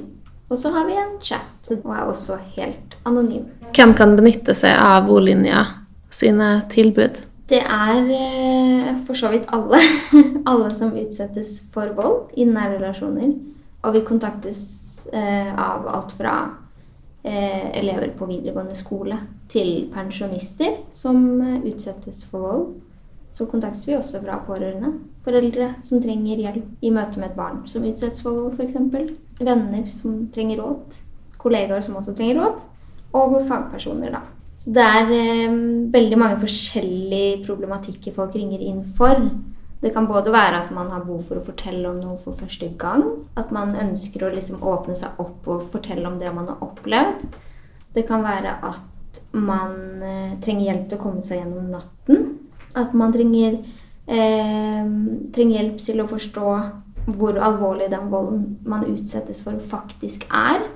Og 0.50 0.58
så 0.58 0.72
har 0.74 0.86
vi 0.86 0.98
en 0.98 1.16
chat 1.22 1.70
og 1.84 1.92
er 1.94 2.08
også 2.10 2.38
helt 2.56 2.96
anonym. 3.06 3.46
Hvem 3.74 3.94
kan 3.94 4.16
benytte 4.18 4.54
seg 4.54 4.74
av 4.74 5.06
VO-linja 5.06 5.62
sine 6.10 6.64
tilbud? 6.72 7.22
Det 7.50 7.58
er 7.66 8.10
eh, 8.14 8.90
for 9.06 9.18
så 9.18 9.30
vidt 9.32 9.48
alle. 9.50 9.80
alle 10.50 10.70
som 10.74 10.94
utsettes 10.94 11.56
for 11.72 11.90
vold 11.96 12.36
i 12.38 12.46
nære 12.46 12.78
relasjoner. 12.78 13.32
Og 13.82 13.96
vi 13.96 14.04
kontaktes 14.06 14.60
eh, 15.12 15.50
av 15.50 15.88
alt 15.90 16.14
fra 16.14 16.34
eh, 17.24 17.72
elever 17.80 18.12
på 18.14 18.28
videregående 18.30 18.78
skole 18.78 19.18
til 19.50 19.88
pensjonister 19.90 20.84
som 20.94 21.26
utsettes 21.66 22.22
for 22.30 22.46
vold. 22.46 22.66
Så 23.34 23.46
kontaktes 23.50 23.86
vi 23.88 23.98
også 23.98 24.22
fra 24.22 24.38
pårørende. 24.46 24.94
Foreldre 25.26 25.72
som 25.82 26.02
trenger 26.02 26.46
hjelp 26.46 26.84
i 26.86 26.94
møte 26.94 27.18
med 27.18 27.32
et 27.32 27.38
barn 27.38 27.64
som 27.70 27.86
utsettes 27.86 28.22
for 28.22 28.44
vold, 28.44 28.54
f.eks. 28.54 28.78
Venner 29.40 29.90
som 29.94 30.26
trenger 30.34 30.62
råd. 30.62 31.00
Kollegaer 31.40 31.82
som 31.82 31.98
også 31.98 32.14
trenger 32.14 32.44
råd. 32.44 32.60
Og 33.18 33.40
fagpersoner, 33.48 34.14
da. 34.14 34.28
Så 34.60 34.74
det 34.76 34.84
er 34.84 35.10
eh, 35.16 35.54
veldig 35.92 36.18
mange 36.20 36.40
forskjellige 36.42 37.40
problematikker 37.46 38.12
folk 38.12 38.34
ringer 38.36 38.60
inn 38.60 38.82
for. 38.84 39.22
Det 39.80 39.94
kan 39.94 40.04
både 40.04 40.32
være 40.34 40.58
at 40.60 40.72
man 40.76 40.90
har 40.92 41.06
behov 41.06 41.22
for 41.30 41.40
å 41.40 41.44
fortelle 41.44 41.88
om 41.88 42.02
noe 42.02 42.18
for 42.20 42.36
første 42.36 42.68
gang. 42.80 43.06
At 43.40 43.54
man 43.56 43.72
ønsker 43.72 44.26
å 44.26 44.32
liksom 44.34 44.60
åpne 44.60 44.96
seg 45.00 45.16
opp 45.22 45.48
og 45.48 45.64
fortelle 45.72 46.04
om 46.08 46.18
det 46.20 46.32
man 46.36 46.50
har 46.50 46.60
opplevd. 46.66 47.24
Det 47.96 48.04
kan 48.08 48.26
være 48.26 48.58
at 48.68 49.22
man 49.32 50.04
eh, 50.04 50.36
trenger 50.44 50.66
hjelp 50.66 50.90
til 50.90 50.98
å 50.98 51.04
komme 51.06 51.24
seg 51.24 51.40
gjennom 51.40 51.70
natten. 51.72 52.28
At 52.76 52.92
man 52.94 53.16
trenger, 53.16 53.56
eh, 54.12 54.92
trenger 55.32 55.56
hjelp 55.56 55.80
til 55.86 56.04
å 56.04 56.08
forstå 56.10 56.52
hvor 57.16 57.40
alvorlig 57.40 57.88
den 57.90 58.12
volden 58.12 58.44
man 58.68 58.84
utsettes 58.92 59.40
for, 59.46 59.56
faktisk 59.56 60.28
er. 60.28 60.68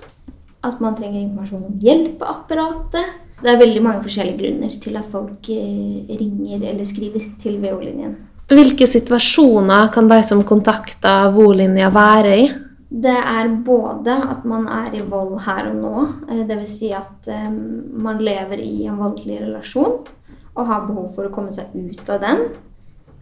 At 0.64 0.80
man 0.80 0.96
trenger 0.96 1.20
informasjon 1.20 1.68
om 1.68 1.76
hjelpeapparatet. 1.84 3.20
Det 3.42 3.50
er 3.50 3.60
veldig 3.60 3.82
mange 3.82 4.04
forskjellige 4.04 4.40
grunner 4.40 4.76
til 4.80 4.98
at 5.00 5.08
folk 5.10 5.48
eh, 5.52 6.12
ringer 6.20 6.62
eller 6.70 6.86
skriver 6.86 7.26
til 7.42 7.58
VO-linjen. 7.62 8.14
Hvilke 8.52 8.86
situasjoner 8.88 9.88
kan 9.92 10.08
de 10.10 10.20
som 10.26 10.42
kontakter 10.46 11.32
VO-linja 11.34 11.90
være 11.92 12.36
i? 12.42 12.46
Det 12.94 13.14
er 13.16 13.48
både 13.66 14.14
at 14.14 14.44
man 14.46 14.68
er 14.70 14.92
i 14.94 15.02
vold 15.02 15.40
her 15.42 15.70
og 15.72 15.78
nå, 15.80 16.02
dvs. 16.46 16.74
Si 16.78 16.92
at 16.94 17.30
eh, 17.32 17.48
man 17.50 18.22
lever 18.22 18.60
i 18.62 18.84
en 18.86 19.00
voldelig 19.00 19.40
relasjon 19.46 20.04
og 20.54 20.68
har 20.68 20.86
behov 20.86 21.08
for 21.16 21.26
å 21.26 21.34
komme 21.34 21.52
seg 21.54 21.74
ut 21.74 22.06
av 22.14 22.22
den. 22.22 22.44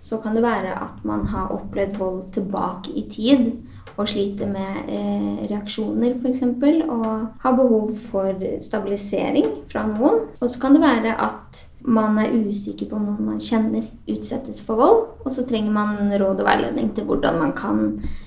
Så 0.02 0.18
kan 0.20 0.34
det 0.36 0.42
være 0.44 0.74
at 0.74 1.04
man 1.06 1.24
har 1.30 1.54
opplevd 1.54 1.96
vold 2.00 2.22
tilbake 2.34 2.92
i 2.98 3.06
tid 3.08 3.52
og 3.96 4.08
sliter 4.08 4.48
med 4.48 4.88
eh, 4.88 5.42
reaksjoner 5.50 6.16
f.eks. 6.16 6.42
Og 6.86 7.08
har 7.42 7.58
behov 7.58 7.92
for 8.08 8.46
stabilisering 8.64 9.50
fra 9.70 9.84
noen. 9.88 10.26
Og 10.40 10.48
så 10.48 10.62
kan 10.62 10.76
det 10.76 10.84
være 10.84 11.16
at 11.20 11.66
man 11.82 12.18
er 12.18 12.34
usikker 12.46 12.88
på 12.88 12.96
om 12.96 13.06
noen 13.08 13.32
man 13.32 13.42
kjenner 13.42 13.86
utsettes 14.10 14.62
for 14.64 14.78
vold, 14.78 15.00
og 15.24 15.32
så 15.34 15.44
trenger 15.48 15.74
man 15.74 16.12
råd 16.14 16.42
og 16.42 16.46
veiledning 16.46 16.92
til 16.94 17.08
hvordan 17.08 17.40
man 17.40 17.54
kan 17.58 17.82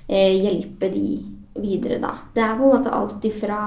eh, 0.08 0.36
hjelpe 0.36 0.90
de 0.92 1.08
videre, 1.56 2.02
da. 2.04 2.18
Det 2.36 2.44
er 2.44 2.58
på 2.58 2.68
en 2.68 2.74
måte 2.76 2.92
alt 2.94 3.28
ifra 3.28 3.60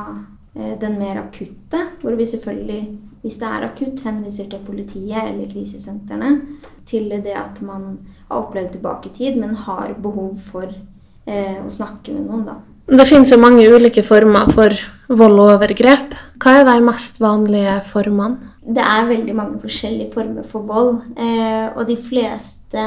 eh, 0.54 0.74
den 0.80 0.98
mer 1.00 1.22
akutte, 1.22 1.80
hvor 2.02 2.18
vi 2.18 2.26
selvfølgelig, 2.28 2.82
hvis 3.22 3.40
det 3.40 3.48
er 3.48 3.66
akutt, 3.70 4.04
henviser 4.04 4.50
til 4.50 4.66
politiet 4.66 5.22
eller 5.24 5.48
krisesentrene, 5.50 6.34
til 6.88 7.08
det 7.10 7.36
at 7.36 7.62
man 7.64 7.96
har 8.28 8.44
opplevd 8.44 8.76
tilbake 8.76 9.10
i 9.10 9.16
tid, 9.16 9.40
men 9.40 9.56
har 9.64 9.96
behov 10.02 10.36
for 10.50 10.68
eh, 11.28 11.58
å 11.60 11.70
snakke 11.72 12.14
med 12.16 12.26
noen, 12.26 12.46
da. 12.48 12.56
Det 12.88 13.04
finnes 13.04 13.28
jo 13.28 13.36
mange 13.40 13.66
ulike 13.68 14.00
former 14.00 14.48
for 14.56 14.72
vold 15.08 15.42
og 15.42 15.54
overgrep. 15.58 16.14
Hva 16.40 16.54
er 16.60 16.66
de 16.68 16.78
mest 16.86 17.20
vanlige 17.20 17.74
formene? 17.88 18.54
Det 18.68 18.84
er 18.84 19.08
veldig 19.08 19.34
mange 19.36 19.60
forskjellige 19.62 20.12
former 20.12 20.44
for 20.48 20.64
vold. 20.68 21.02
Eh, 21.16 21.68
og 21.74 21.84
de 21.88 21.96
fleste 22.00 22.84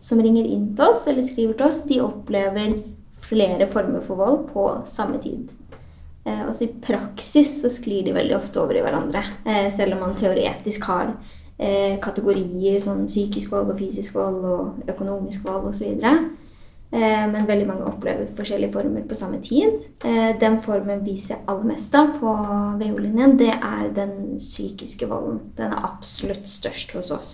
som 0.00 0.22
ringer 0.22 0.46
inn 0.46 0.70
til 0.74 0.90
oss 0.90 1.04
eller 1.10 1.26
skriver 1.26 1.58
til 1.58 1.66
oss, 1.66 1.84
de 1.86 2.00
opplever 2.02 2.78
flere 3.20 3.66
former 3.70 4.02
for 4.06 4.18
vold 4.18 4.46
på 4.54 4.66
samme 4.90 5.20
tid. 5.22 5.50
Eh, 6.24 6.42
også 6.46 6.66
I 6.66 6.72
praksis 6.82 7.60
så 7.62 7.70
sklir 7.72 8.06
de 8.06 8.14
veldig 8.16 8.36
ofte 8.38 8.60
over 8.62 8.78
i 8.78 8.84
hverandre, 8.84 9.22
eh, 9.44 9.68
selv 9.72 9.96
om 9.96 10.06
man 10.06 10.18
teoretisk 10.18 10.86
har 10.90 11.14
eh, 11.58 11.98
kategorier 12.02 12.80
sånn 12.82 13.06
psykisk 13.06 13.52
vold 13.54 13.72
og 13.74 13.80
fysisk 13.80 14.14
vold 14.16 14.44
og 14.44 14.90
økonomisk 14.94 15.44
vold 15.46 15.70
osv. 15.72 15.98
Eh, 16.00 16.22
men 17.30 17.46
veldig 17.46 17.66
mange 17.68 17.86
opplever 17.86 18.26
forskjellige 18.34 18.72
former 18.74 19.04
på 19.06 19.14
samme 19.14 19.38
tid. 19.42 19.84
Eh, 20.04 20.32
den 20.40 20.58
formen 20.62 21.04
vi 21.06 21.14
ser 21.22 21.44
aller 21.46 21.68
mest 21.70 21.94
av 21.94 22.16
på 22.18 22.32
VO-linjen, 22.80 23.36
det 23.38 23.52
er 23.54 23.92
den 23.94 24.34
psykiske 24.38 25.06
volden. 25.06 25.38
Den 25.58 25.70
er 25.70 25.86
absolutt 25.92 26.48
størst 26.50 26.96
hos 26.98 27.12
oss. 27.14 27.30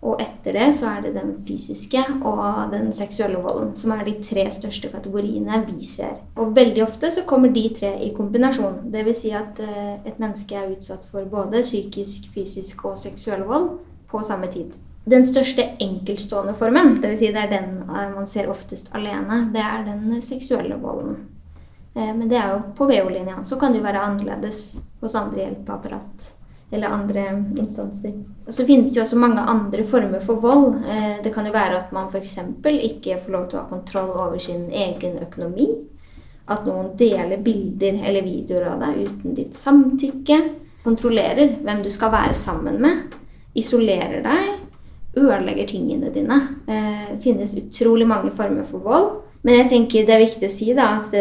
Og 0.00 0.20
etter 0.22 0.54
det 0.56 0.68
så 0.78 0.86
er 0.94 1.02
det 1.04 1.10
den 1.18 1.34
fysiske 1.44 2.00
og 2.24 2.70
den 2.72 2.88
seksuelle 2.96 3.42
volden, 3.42 3.74
som 3.76 3.92
er 3.92 4.06
de 4.06 4.14
tre 4.24 4.46
største 4.54 4.88
kategoriene 4.88 5.60
vi 5.66 5.84
ser. 5.84 6.14
Og 6.40 6.54
veldig 6.56 6.86
ofte 6.86 7.10
så 7.12 7.26
kommer 7.28 7.52
de 7.52 7.66
tre 7.76 7.90
i 8.06 8.12
kombinasjon. 8.16 8.86
Dvs. 8.94 9.20
Si 9.20 9.34
at 9.36 9.60
eh, 9.60 9.98
et 10.06 10.22
menneske 10.22 10.56
er 10.56 10.70
utsatt 10.72 11.04
for 11.10 11.26
både 11.28 11.60
psykisk, 11.66 12.30
fysisk 12.32 12.86
og 12.88 12.96
seksuell 13.02 13.44
vold 13.50 13.74
på 14.08 14.22
samme 14.24 14.48
tid. 14.52 14.72
Den 15.10 15.26
største 15.26 15.64
enkeltstående 15.82 16.54
formen, 16.54 17.00
dvs. 17.02 17.18
Si 17.18 17.30
det 17.34 17.42
er 17.42 17.50
den 17.50 17.70
eh, 17.88 18.10
man 18.14 18.28
ser 18.30 18.50
oftest 18.52 18.92
alene, 18.94 19.42
det 19.54 19.62
er 19.64 19.86
den 19.88 20.20
seksuelle 20.22 20.76
volden. 20.78 21.16
Eh, 21.94 22.12
men 22.14 22.28
det 22.30 22.38
er 22.38 22.52
jo 22.52 22.60
på 22.78 22.86
VO-linja. 22.86 23.40
Så 23.44 23.58
kan 23.58 23.72
det 23.72 23.80
jo 23.80 23.88
være 23.88 24.04
annerledes 24.06 24.60
hos 25.00 25.16
andre 25.18 25.46
hjelpeapparat 25.46 26.30
eller 26.70 26.94
andre 26.94 27.24
instanser. 27.58 28.14
Og 28.46 28.54
så 28.54 28.66
finnes 28.66 28.92
det 28.92 29.00
jo 29.00 29.02
også 29.02 29.18
mange 29.18 29.42
andre 29.42 29.82
former 29.84 30.22
for 30.22 30.38
vold. 30.42 30.84
Eh, 30.86 31.18
det 31.24 31.34
kan 31.34 31.46
jo 31.48 31.56
være 31.56 31.80
at 31.80 31.92
man 31.96 32.06
f.eks. 32.06 32.36
ikke 32.70 33.18
får 33.24 33.34
lov 33.34 33.48
til 33.50 33.58
å 33.58 33.64
ha 33.64 33.72
kontroll 33.72 34.14
over 34.14 34.38
sin 34.38 34.68
egen 34.70 35.18
økonomi. 35.26 35.72
At 36.50 36.66
noen 36.66 36.94
deler 36.98 37.42
bilder 37.42 37.98
eller 38.06 38.26
videoer 38.26 38.70
av 38.76 38.86
deg 38.86 39.04
uten 39.08 39.34
ditt 39.34 39.58
samtykke. 39.58 40.40
Kontrollerer 40.86 41.58
hvem 41.64 41.82
du 41.82 41.90
skal 41.90 42.14
være 42.14 42.38
sammen 42.38 42.78
med. 42.82 43.18
Isolerer 43.58 44.22
deg 44.22 44.69
ødelegger 45.16 45.66
tingene 45.66 46.12
dine. 46.14 46.38
Det 46.66 46.76
eh, 46.76 47.16
finnes 47.22 47.56
utrolig 47.58 48.06
mange 48.06 48.32
former 48.32 48.64
for 48.64 48.78
vold. 48.78 49.10
Men 49.42 49.62
jeg 49.62 49.70
tenker 49.70 50.06
det 50.06 50.14
er 50.14 50.26
viktig 50.26 50.48
å 50.48 50.52
si 50.52 50.72
da, 50.76 51.00
at 51.00 51.14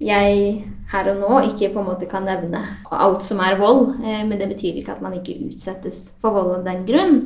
jeg 0.00 0.64
her 0.92 1.10
og 1.10 1.20
nå 1.22 1.40
ikke 1.50 1.72
på 1.72 1.80
en 1.80 1.88
måte 1.88 2.06
kan 2.08 2.26
nevne 2.28 2.60
alt 2.92 3.24
som 3.26 3.40
er 3.44 3.58
vold. 3.60 3.96
Eh, 4.04 4.22
men 4.26 4.38
det 4.40 4.50
betyr 4.54 4.80
ikke 4.80 4.96
at 4.96 5.04
man 5.04 5.16
ikke 5.18 5.38
utsettes 5.48 6.12
for 6.22 6.36
vold 6.36 6.60
av 6.60 6.64
den 6.68 6.86
grunn. 6.88 7.20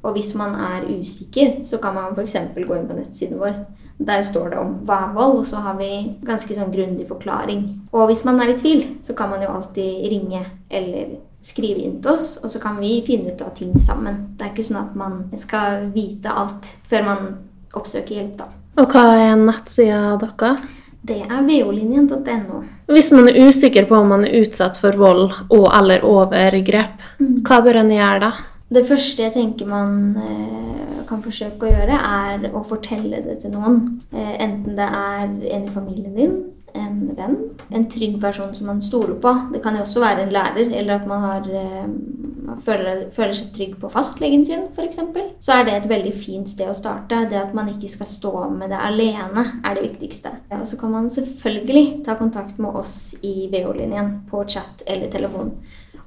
Og 0.00 0.16
hvis 0.16 0.32
man 0.38 0.54
er 0.56 0.86
usikker, 0.88 1.60
så 1.68 1.76
kan 1.78 1.94
man 1.94 2.14
f.eks. 2.16 2.38
gå 2.56 2.76
inn 2.76 2.88
på 2.88 2.96
nettsiden 2.96 3.40
vår. 3.40 3.58
Der 4.00 4.22
står 4.24 4.54
det 4.54 4.60
om 4.62 4.78
hva 4.88 4.96
er 5.10 5.16
vold, 5.16 5.42
og 5.42 5.48
så 5.48 5.60
har 5.60 5.74
vi 5.76 5.90
ganske 6.24 6.54
sånn 6.56 6.72
grundig 6.72 7.04
forklaring. 7.10 7.66
Og 7.92 8.06
hvis 8.08 8.24
man 8.24 8.40
er 8.40 8.54
i 8.54 8.56
tvil, 8.56 8.86
så 9.04 9.12
kan 9.16 9.28
man 9.28 9.44
jo 9.44 9.50
alltid 9.52 10.06
ringe 10.08 10.40
eller 10.70 11.18
skrive 11.40 11.84
inn 11.84 12.00
til 12.02 12.16
oss, 12.16 12.34
og 12.44 12.52
så 12.52 12.60
kan 12.62 12.76
vi 12.80 12.98
finne 13.06 13.32
ut 13.32 13.44
av 13.44 13.54
ting 13.56 13.72
sammen. 13.80 14.34
Det 14.36 14.46
er 14.46 14.52
ikke 14.52 14.66
sånn 14.66 14.82
at 14.82 14.98
man 14.98 15.22
skal 15.40 15.88
vite 15.94 16.32
alt 16.32 16.68
før 16.88 17.06
man 17.06 17.30
oppsøker 17.76 18.18
hjelp, 18.18 18.36
da. 18.42 18.50
Og 18.80 18.92
hva 18.92 19.06
er 19.16 19.40
nettsida 19.40 20.18
deres? 20.20 20.62
Det 21.00 21.22
er 21.24 21.46
volinjen.no. 21.48 22.60
Hvis 22.92 23.08
man 23.16 23.30
er 23.30 23.40
usikker 23.48 23.86
på 23.88 23.96
om 23.96 24.12
man 24.12 24.26
er 24.28 24.42
utsatt 24.42 24.76
for 24.80 24.96
vold 25.00 25.30
og 25.48 25.66
eller 25.72 26.04
overgrep, 26.04 27.00
mm. 27.18 27.40
hva 27.46 27.60
bør 27.64 27.80
en 27.80 27.92
gjøre 27.94 28.20
da? 28.26 28.32
Det 28.70 28.84
første 28.86 29.24
jeg 29.24 29.34
tenker 29.34 29.66
man 29.66 29.94
eh, 30.20 31.00
kan 31.08 31.22
forsøke 31.24 31.66
å 31.66 31.72
gjøre, 31.72 31.96
er 31.96 32.52
å 32.54 32.62
fortelle 32.66 33.22
det 33.24 33.40
til 33.42 33.54
noen. 33.56 33.80
Eh, 34.12 34.34
enten 34.44 34.76
det 34.78 34.86
er 34.86 35.24
en 35.24 35.64
i 35.66 35.72
familien 35.72 36.14
din, 36.14 36.36
en 36.74 37.10
venn, 37.16 37.36
en 37.70 37.86
trygg 37.90 38.20
person 38.20 38.54
som 38.54 38.70
man 38.70 38.82
stoler 38.82 39.16
på. 39.22 39.32
Det 39.52 39.62
kan 39.64 39.76
jo 39.76 39.84
også 39.84 40.02
være 40.02 40.24
en 40.24 40.32
lærer, 40.34 40.70
eller 40.80 41.00
at 41.00 41.08
man 41.08 41.24
har, 41.24 41.48
uh, 41.50 42.56
føler, 42.64 43.04
føler, 43.14 43.34
seg 43.38 43.50
trygg 43.56 43.74
på 43.80 43.90
fastlegen 43.92 44.44
sin, 44.46 44.68
f.eks. 44.74 45.00
Så 45.40 45.56
er 45.56 45.66
det 45.66 45.76
et 45.76 45.90
veldig 45.90 46.14
fint 46.14 46.50
sted 46.50 46.70
å 46.70 46.76
starte. 46.76 47.24
Det 47.30 47.40
at 47.40 47.54
man 47.56 47.70
ikke 47.72 47.90
skal 47.92 48.10
stå 48.10 48.34
med 48.54 48.74
det 48.74 48.80
alene, 48.80 49.46
er 49.64 49.76
det 49.76 49.86
viktigste. 49.90 50.34
Og 50.60 50.66
så 50.68 50.80
kan 50.80 50.94
man 50.94 51.10
selvfølgelig 51.10 52.02
ta 52.06 52.16
kontakt 52.20 52.58
med 52.58 52.76
oss 52.82 53.14
i 53.22 53.50
VO-linjen 53.52 54.20
på 54.30 54.44
chat 54.48 54.84
eller 54.86 55.12
telefon. 55.12 55.54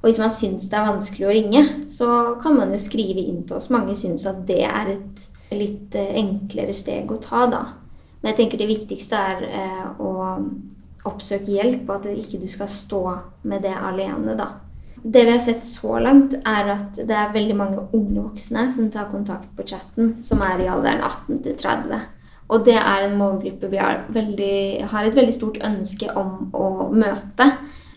Og 0.04 0.10
hvis 0.10 0.20
man 0.20 0.32
syns 0.36 0.66
det 0.68 0.76
er 0.76 0.90
vanskelig 0.90 1.24
å 1.24 1.32
ringe, 1.32 1.60
så 1.88 2.08
kan 2.42 2.58
man 2.58 2.74
jo 2.74 2.80
skrive 2.82 3.22
inn 3.24 3.40
til 3.48 3.56
oss. 3.56 3.70
Mange 3.72 3.96
syns 3.96 4.26
at 4.28 4.42
det 4.44 4.60
er 4.68 4.90
et 4.98 5.22
litt 5.56 5.96
eh, 5.96 6.10
enklere 6.20 6.74
steg 6.76 7.08
å 7.08 7.16
ta, 7.24 7.46
da. 7.48 7.62
Men 8.24 8.32
jeg 8.32 8.38
tenker 8.38 8.62
det 8.62 8.70
viktigste 8.70 9.18
er 9.20 9.42
eh, 9.52 9.88
å 10.00 10.12
oppsøke 11.04 11.52
hjelp, 11.52 11.82
og 11.84 11.98
at 11.98 12.06
ikke 12.16 12.40
du 12.40 12.46
skal 12.48 12.70
stå 12.72 13.02
med 13.44 13.60
det 13.66 13.74
alene, 13.76 14.32
da. 14.38 14.46
Det 15.04 15.26
vi 15.26 15.34
har 15.34 15.42
sett 15.44 15.66
så 15.68 15.98
langt, 16.00 16.32
er 16.48 16.70
at 16.72 16.96
det 16.96 17.12
er 17.12 17.34
veldig 17.34 17.56
mange 17.58 17.82
unge 17.92 18.22
voksne 18.22 18.70
som 18.72 18.88
tar 18.88 19.10
kontakt 19.10 19.50
på 19.52 19.66
chatten, 19.68 20.14
som 20.24 20.40
er 20.40 20.64
i 20.64 20.70
alderen 20.72 21.04
18 21.04 21.42
til 21.44 21.58
30. 21.60 22.00
Og 22.48 22.64
det 22.64 22.78
er 22.80 23.04
en 23.04 23.18
målgruppe 23.20 23.68
vi 23.68 23.82
har, 23.82 24.06
veldig, 24.16 24.56
har 24.88 25.04
et 25.04 25.20
veldig 25.20 25.36
stort 25.36 25.60
ønske 25.60 26.08
om 26.16 26.48
å 26.56 26.88
møte. 26.96 27.50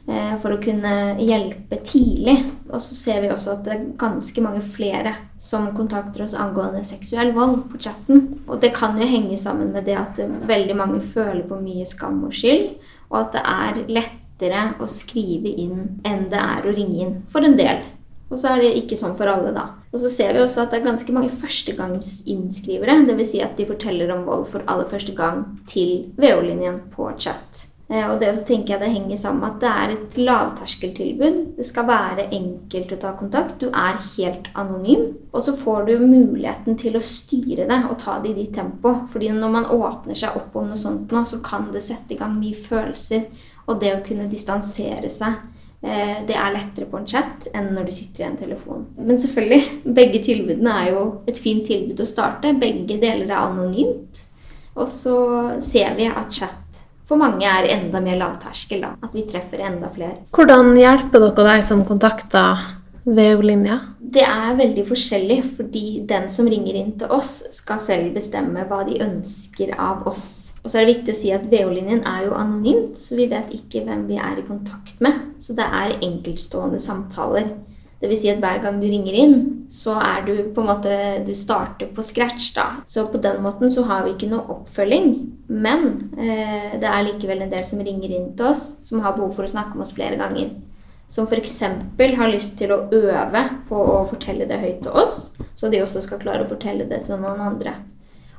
Eh, 0.08 0.36
for 0.40 0.56
å 0.56 0.60
kunne 0.64 1.18
hjelpe 1.20 1.82
tidlig. 1.84 2.38
Og 2.70 2.80
så 2.80 2.96
ser 2.96 3.26
vi 3.26 3.32
også 3.34 3.58
at 3.58 3.66
det 3.66 3.74
er 3.74 3.88
ganske 4.00 4.44
mange 4.44 4.62
flere 4.64 5.12
som 5.42 5.68
kontakter 5.76 6.24
oss 6.24 6.36
angående 6.38 6.84
seksuell 6.88 7.34
vold 7.36 7.66
på 7.74 7.82
chatten. 7.90 8.24
Og 8.48 8.62
det 8.64 8.72
kan 8.78 8.96
jo 9.00 9.08
henge 9.08 9.36
sammen 9.40 9.74
med 9.76 9.84
det 9.90 9.98
at 10.00 10.22
veldig 10.48 10.80
mange 10.80 11.04
føler 11.04 11.44
på 11.50 11.60
mye 11.60 11.88
skam 11.90 12.24
og 12.24 12.32
skyld, 12.36 12.78
og 13.12 13.20
at 13.20 13.36
det 13.36 13.44
er 13.44 13.84
lettere 14.00 14.64
å 14.80 14.88
skrive 14.88 15.52
inn 15.52 16.02
enn 16.08 16.28
det 16.32 16.40
er 16.40 16.64
å 16.64 16.76
ringe 16.76 17.04
inn 17.04 17.16
for 17.28 17.44
en 17.44 17.60
del. 17.60 17.84
Og 18.32 18.40
så 18.40 18.54
er 18.54 18.64
det 18.64 18.74
ikke 18.80 19.00
sånn 19.00 19.16
for 19.16 19.28
alle, 19.32 19.54
da. 19.56 19.70
Og 19.92 20.02
så 20.04 20.12
ser 20.12 20.36
vi 20.36 20.44
også 20.44 20.64
at 20.64 20.72
det 20.72 20.82
er 20.82 20.88
ganske 20.88 21.14
mange 21.16 21.32
førstegangsinnskrivere. 21.36 23.02
Dvs. 23.08 23.32
Si 23.32 23.44
at 23.44 23.60
de 23.60 23.68
forteller 23.68 24.12
om 24.16 24.28
vold 24.28 24.48
for 24.52 24.68
aller 24.68 24.88
første 24.88 25.16
gang 25.16 25.46
til 25.68 26.14
VO-linjen 26.20 26.86
på 26.96 27.12
chat. 27.20 27.68
Eh, 27.90 28.04
og 28.04 28.20
det 28.20 28.34
tenker 28.48 28.76
jeg 28.76 28.84
det 28.84 28.92
henger 28.94 29.20
sammen 29.22 29.44
med 29.44 29.56
at 29.56 29.64
det 29.64 29.72
er 29.72 29.94
et 29.96 30.18
lavterskeltilbud. 30.20 31.42
Det 31.58 31.68
skal 31.68 31.88
være 31.88 32.30
enkelt 32.36 32.94
å 32.94 33.02
ta 33.02 33.14
kontakt. 33.20 33.60
Du 33.62 33.68
er 33.70 34.00
helt 34.16 34.50
anonym. 34.56 35.10
Og 35.32 35.46
så 35.48 35.56
får 35.58 35.90
du 35.90 35.94
muligheten 36.06 36.80
til 36.80 36.98
å 37.00 37.04
styre 37.04 37.68
det 37.70 37.82
og 37.90 38.00
ta 38.04 38.18
det 38.24 38.34
i 38.34 38.40
ditt 38.42 38.56
tempo. 38.58 38.96
Fordi 39.12 39.34
når 39.36 39.54
man 39.60 39.70
åpner 39.78 40.18
seg 40.18 40.40
opp 40.40 40.56
om 40.56 40.72
noe 40.72 40.80
sånt 40.80 41.14
nå, 41.14 41.26
så 41.28 41.42
kan 41.46 41.72
det 41.74 41.86
sette 41.86 42.16
i 42.16 42.20
gang 42.20 42.40
mye 42.40 42.58
følelser. 42.58 43.30
Og 43.68 43.80
det 43.82 43.94
å 43.96 44.04
kunne 44.06 44.30
distansere 44.32 45.12
seg 45.12 45.38
Eh, 45.82 46.26
det 46.26 46.34
er 46.34 46.54
lettere 46.56 46.88
på 46.90 46.98
en 46.98 47.06
chat 47.06 47.46
enn 47.54 47.70
når 47.76 47.88
du 47.88 47.94
sitter 47.94 48.24
i 48.24 48.28
en 48.32 48.40
telefon. 48.40 48.88
Men 48.98 49.20
selvfølgelig, 49.22 49.94
begge 50.00 50.24
tilbudene 50.26 50.74
er 50.82 50.90
jo 50.96 51.04
et 51.30 51.38
fint 51.38 51.66
tilbud 51.68 52.02
å 52.02 52.10
starte. 52.10 52.56
Begge 52.58 52.98
deler 53.02 53.30
er 53.30 53.44
anonymt. 53.44 54.24
Og 54.78 54.90
så 54.90 55.18
ser 55.64 55.94
vi 55.98 56.10
at 56.10 56.34
chat 56.34 56.82
for 57.08 57.20
mange 57.20 57.48
er 57.48 57.70
enda 57.72 58.02
mer 58.04 58.20
lavterskel. 58.20 58.82
da, 58.84 58.96
At 59.04 59.14
vi 59.16 59.26
treffer 59.30 59.64
enda 59.64 59.90
flere. 59.94 60.26
Hvordan 60.36 60.76
hjelper 60.78 61.30
dere 61.30 61.48
deg 61.52 61.64
som 61.64 61.86
kontakter 61.88 62.66
VO-linja? 63.08 63.80
Det 64.08 64.24
er 64.24 64.56
veldig 64.56 64.84
forskjellig, 64.88 65.38
fordi 65.58 65.86
den 66.08 66.28
som 66.32 66.48
ringer 66.48 66.76
inn 66.80 66.94
til 67.00 67.12
oss, 67.12 67.42
skal 67.56 67.80
selv 67.84 68.14
bestemme 68.16 68.64
hva 68.70 68.82
de 68.88 69.00
ønsker 69.04 69.74
av 69.76 70.06
oss. 70.08 70.28
Og 70.64 70.72
så 70.72 70.80
er 70.80 70.86
det 70.86 70.94
viktig 70.96 71.16
å 71.16 71.20
si 71.22 71.32
at 71.36 71.48
VO-linjen 71.52 72.04
er 72.08 72.28
jo 72.28 72.36
anonymt, 72.40 73.00
så 73.00 73.20
vi 73.20 73.28
vet 73.32 73.52
ikke 73.56 73.84
hvem 73.88 74.06
vi 74.08 74.20
er 74.20 74.40
i 74.40 74.48
kontakt 74.48 75.02
med. 75.04 75.36
Så 75.44 75.56
det 75.58 75.68
er 75.68 75.98
enkeltstående 76.00 76.80
samtaler. 76.84 77.52
Vil 78.02 78.14
si 78.20 78.30
at 78.30 78.42
hver 78.44 78.60
gang 78.62 78.78
du 78.78 78.86
ringer 78.86 79.16
inn, 79.18 79.38
så 79.74 79.96
er 79.98 80.22
du 80.28 80.34
på 80.54 80.62
en 80.62 80.70
måte 80.70 80.92
Du 81.26 81.34
starter 81.34 81.90
på 81.96 82.06
scratch, 82.06 82.52
da. 82.56 82.84
Så 82.86 83.08
på 83.10 83.18
den 83.24 83.42
måten 83.42 83.74
så 83.74 83.88
har 83.90 84.06
vi 84.06 84.14
ikke 84.14 84.30
noe 84.32 84.46
oppfølging. 84.60 85.12
Men 85.50 86.12
eh, 86.14 86.78
det 86.78 86.88
er 86.88 87.08
likevel 87.10 87.42
en 87.42 87.54
del 87.54 87.66
som 87.66 87.82
ringer 87.82 88.14
inn 88.14 88.32
til 88.38 88.52
oss, 88.52 88.76
som 88.86 89.02
har 89.02 89.18
behov 89.18 89.34
for 89.36 89.48
å 89.48 89.54
snakke 89.56 89.76
med 89.76 89.88
oss 89.88 89.96
flere 89.98 90.20
ganger 90.20 90.54
som 91.08 91.28
f.eks. 91.28 91.62
har 92.18 92.32
lyst 92.32 92.58
til 92.60 92.74
å 92.74 92.82
øve 92.92 93.44
på 93.70 93.78
å 93.80 94.02
fortelle 94.10 94.48
det 94.48 94.60
høyt 94.60 94.82
til 94.84 94.92
oss, 94.92 95.32
så 95.56 95.70
de 95.72 95.82
også 95.84 96.04
skal 96.04 96.20
klare 96.22 96.44
å 96.44 96.50
fortelle 96.50 96.88
det 96.90 97.06
til 97.06 97.22
noen 97.22 97.42
andre. 97.44 97.78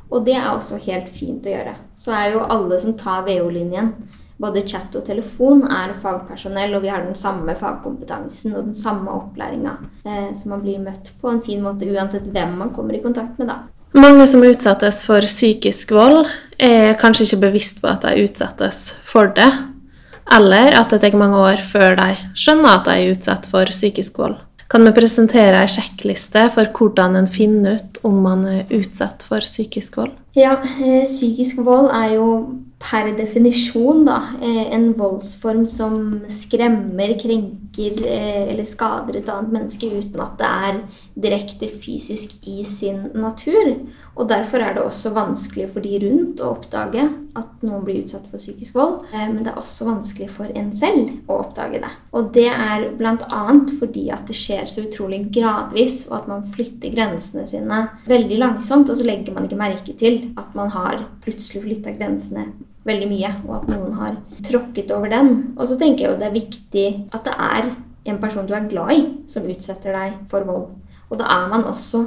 Og 0.08 0.24
det 0.24 0.36
er 0.36 0.50
også 0.52 0.80
helt 0.84 1.08
fint 1.12 1.46
å 1.46 1.52
gjøre. 1.52 1.74
Så 1.96 2.12
er 2.16 2.32
jo 2.32 2.44
alle 2.44 2.78
som 2.80 2.96
tar 2.96 3.26
VO-linjen, 3.26 3.92
både 4.38 4.62
chat 4.68 4.94
og 4.94 5.04
telefon, 5.06 5.64
er 5.66 5.94
fagpersonell, 5.98 6.76
og 6.78 6.84
vi 6.84 6.92
har 6.92 7.02
den 7.02 7.16
samme 7.18 7.56
fagkompetansen 7.58 8.54
og 8.54 8.68
den 8.70 8.76
samme 8.78 9.10
opplæringa. 9.10 9.74
Eh, 10.04 10.28
så 10.38 10.52
man 10.52 10.62
blir 10.62 10.78
møtt 10.82 11.12
på 11.20 11.32
en 11.32 11.42
fin 11.42 11.62
måte 11.64 11.88
uansett 11.88 12.28
hvem 12.30 12.54
man 12.60 12.70
kommer 12.74 12.94
i 12.94 13.02
kontakt 13.02 13.38
med, 13.40 13.50
da. 13.50 13.64
Mange 13.98 14.26
som 14.28 14.44
utsettes 14.44 15.00
for 15.08 15.24
psykisk 15.26 15.94
vold, 15.96 16.28
er 16.58 16.94
kanskje 16.98 17.24
ikke 17.24 17.44
bevisst 17.48 17.80
på 17.82 17.90
at 17.90 18.04
de 18.04 18.26
utsettes 18.26 18.92
for 19.06 19.30
det. 19.34 19.48
Eller 20.34 20.74
at 20.76 20.90
det 20.92 21.00
tar 21.00 21.16
mange 21.16 21.38
år 21.40 21.62
før 21.64 21.96
de 21.96 22.10
skjønner 22.36 22.74
at 22.74 22.88
de 22.88 22.96
er 22.98 23.14
utsatt 23.14 23.46
for 23.48 23.70
psykisk 23.72 24.18
vold. 24.20 24.36
Kan 24.68 24.84
vi 24.84 24.92
presentere 24.92 25.62
en 25.62 25.70
sjekkliste 25.72 26.42
for 26.52 26.68
hvordan 26.76 27.16
en 27.16 27.30
finner 27.30 27.78
ut 27.78 28.00
om 28.04 28.18
man 28.20 28.44
er 28.44 28.74
utsatt 28.76 29.24
for 29.24 29.40
psykisk 29.40 29.96
vold? 29.96 30.12
Ja, 30.36 30.58
eh, 30.60 31.06
psykisk 31.08 31.62
vold 31.64 31.88
er 31.88 32.18
jo 32.18 32.26
per 32.78 33.10
definisjon 33.18 34.04
da, 34.06 34.18
eh, 34.40 34.72
en 34.74 34.92
voldsform 34.94 35.64
som 35.66 36.22
skremmer, 36.30 37.16
krenker 37.18 38.04
eh, 38.06 38.52
eller 38.52 38.64
skader 38.64 39.18
et 39.18 39.28
annet 39.28 39.52
menneske 39.56 39.90
uten 39.90 40.22
at 40.22 40.38
det 40.38 40.50
er 40.68 40.78
direkte 41.26 41.68
fysisk 41.68 42.38
i 42.46 42.62
sin 42.62 43.10
natur. 43.14 43.74
Og 44.18 44.26
Derfor 44.28 44.58
er 44.58 44.74
det 44.74 44.82
også 44.82 45.12
vanskelig 45.14 45.68
for 45.70 45.84
de 45.84 45.98
rundt 46.02 46.40
å 46.42 46.50
oppdage 46.56 47.04
at 47.38 47.62
noen 47.62 47.84
blir 47.86 48.00
utsatt 48.02 48.26
for 48.26 48.40
psykisk 48.40 48.74
vold. 48.74 49.04
Eh, 49.14 49.28
men 49.30 49.44
det 49.44 49.52
er 49.52 49.60
også 49.60 49.86
vanskelig 49.86 50.26
for 50.34 50.50
en 50.58 50.72
selv 50.76 51.30
å 51.30 51.38
oppdage 51.44 51.78
det. 51.84 51.90
Og 52.18 52.32
det 52.34 52.48
er 52.50 52.88
bl.a. 52.98 53.42
fordi 53.78 54.08
at 54.14 54.26
det 54.26 54.36
skjer 54.38 54.66
så 54.70 54.82
utrolig 54.88 55.22
gradvis, 55.34 56.00
og 56.10 56.18
at 56.18 56.30
man 56.32 56.46
flytter 56.56 56.94
grensene 56.96 57.46
sine 57.46 57.84
veldig 58.10 58.40
langsomt, 58.42 58.90
og 58.90 58.98
så 58.98 59.06
legger 59.06 59.36
man 59.36 59.46
ikke 59.46 59.60
merke 59.60 59.94
til 59.98 60.32
at 60.40 60.56
man 60.58 60.74
har 60.74 61.04
plutselig 61.22 61.62
flytta 61.68 61.94
grensene 61.94 62.48
veldig 62.88 63.10
mye, 63.10 63.32
og 63.46 63.54
at 63.60 63.70
noen 63.70 63.98
har 64.00 64.18
tråkket 64.48 64.90
over 64.96 65.12
den. 65.12 65.34
Og 65.54 65.68
så 65.70 65.78
tenker 65.78 66.04
jeg 66.04 66.14
jo 66.14 66.18
det 66.18 66.28
er 66.30 66.38
viktig 66.40 66.88
at 67.14 67.22
det 67.28 67.38
er 67.38 67.70
en 68.08 68.20
person 68.22 68.46
du 68.48 68.54
er 68.56 68.66
glad 68.70 68.94
i, 68.96 69.02
som 69.30 69.46
utsetter 69.46 69.94
deg 69.94 70.22
for 70.30 70.46
vold. 70.48 70.72
Og 71.08 71.20
da 71.20 71.28
er 71.38 71.46
man 71.52 71.68
også 71.68 72.02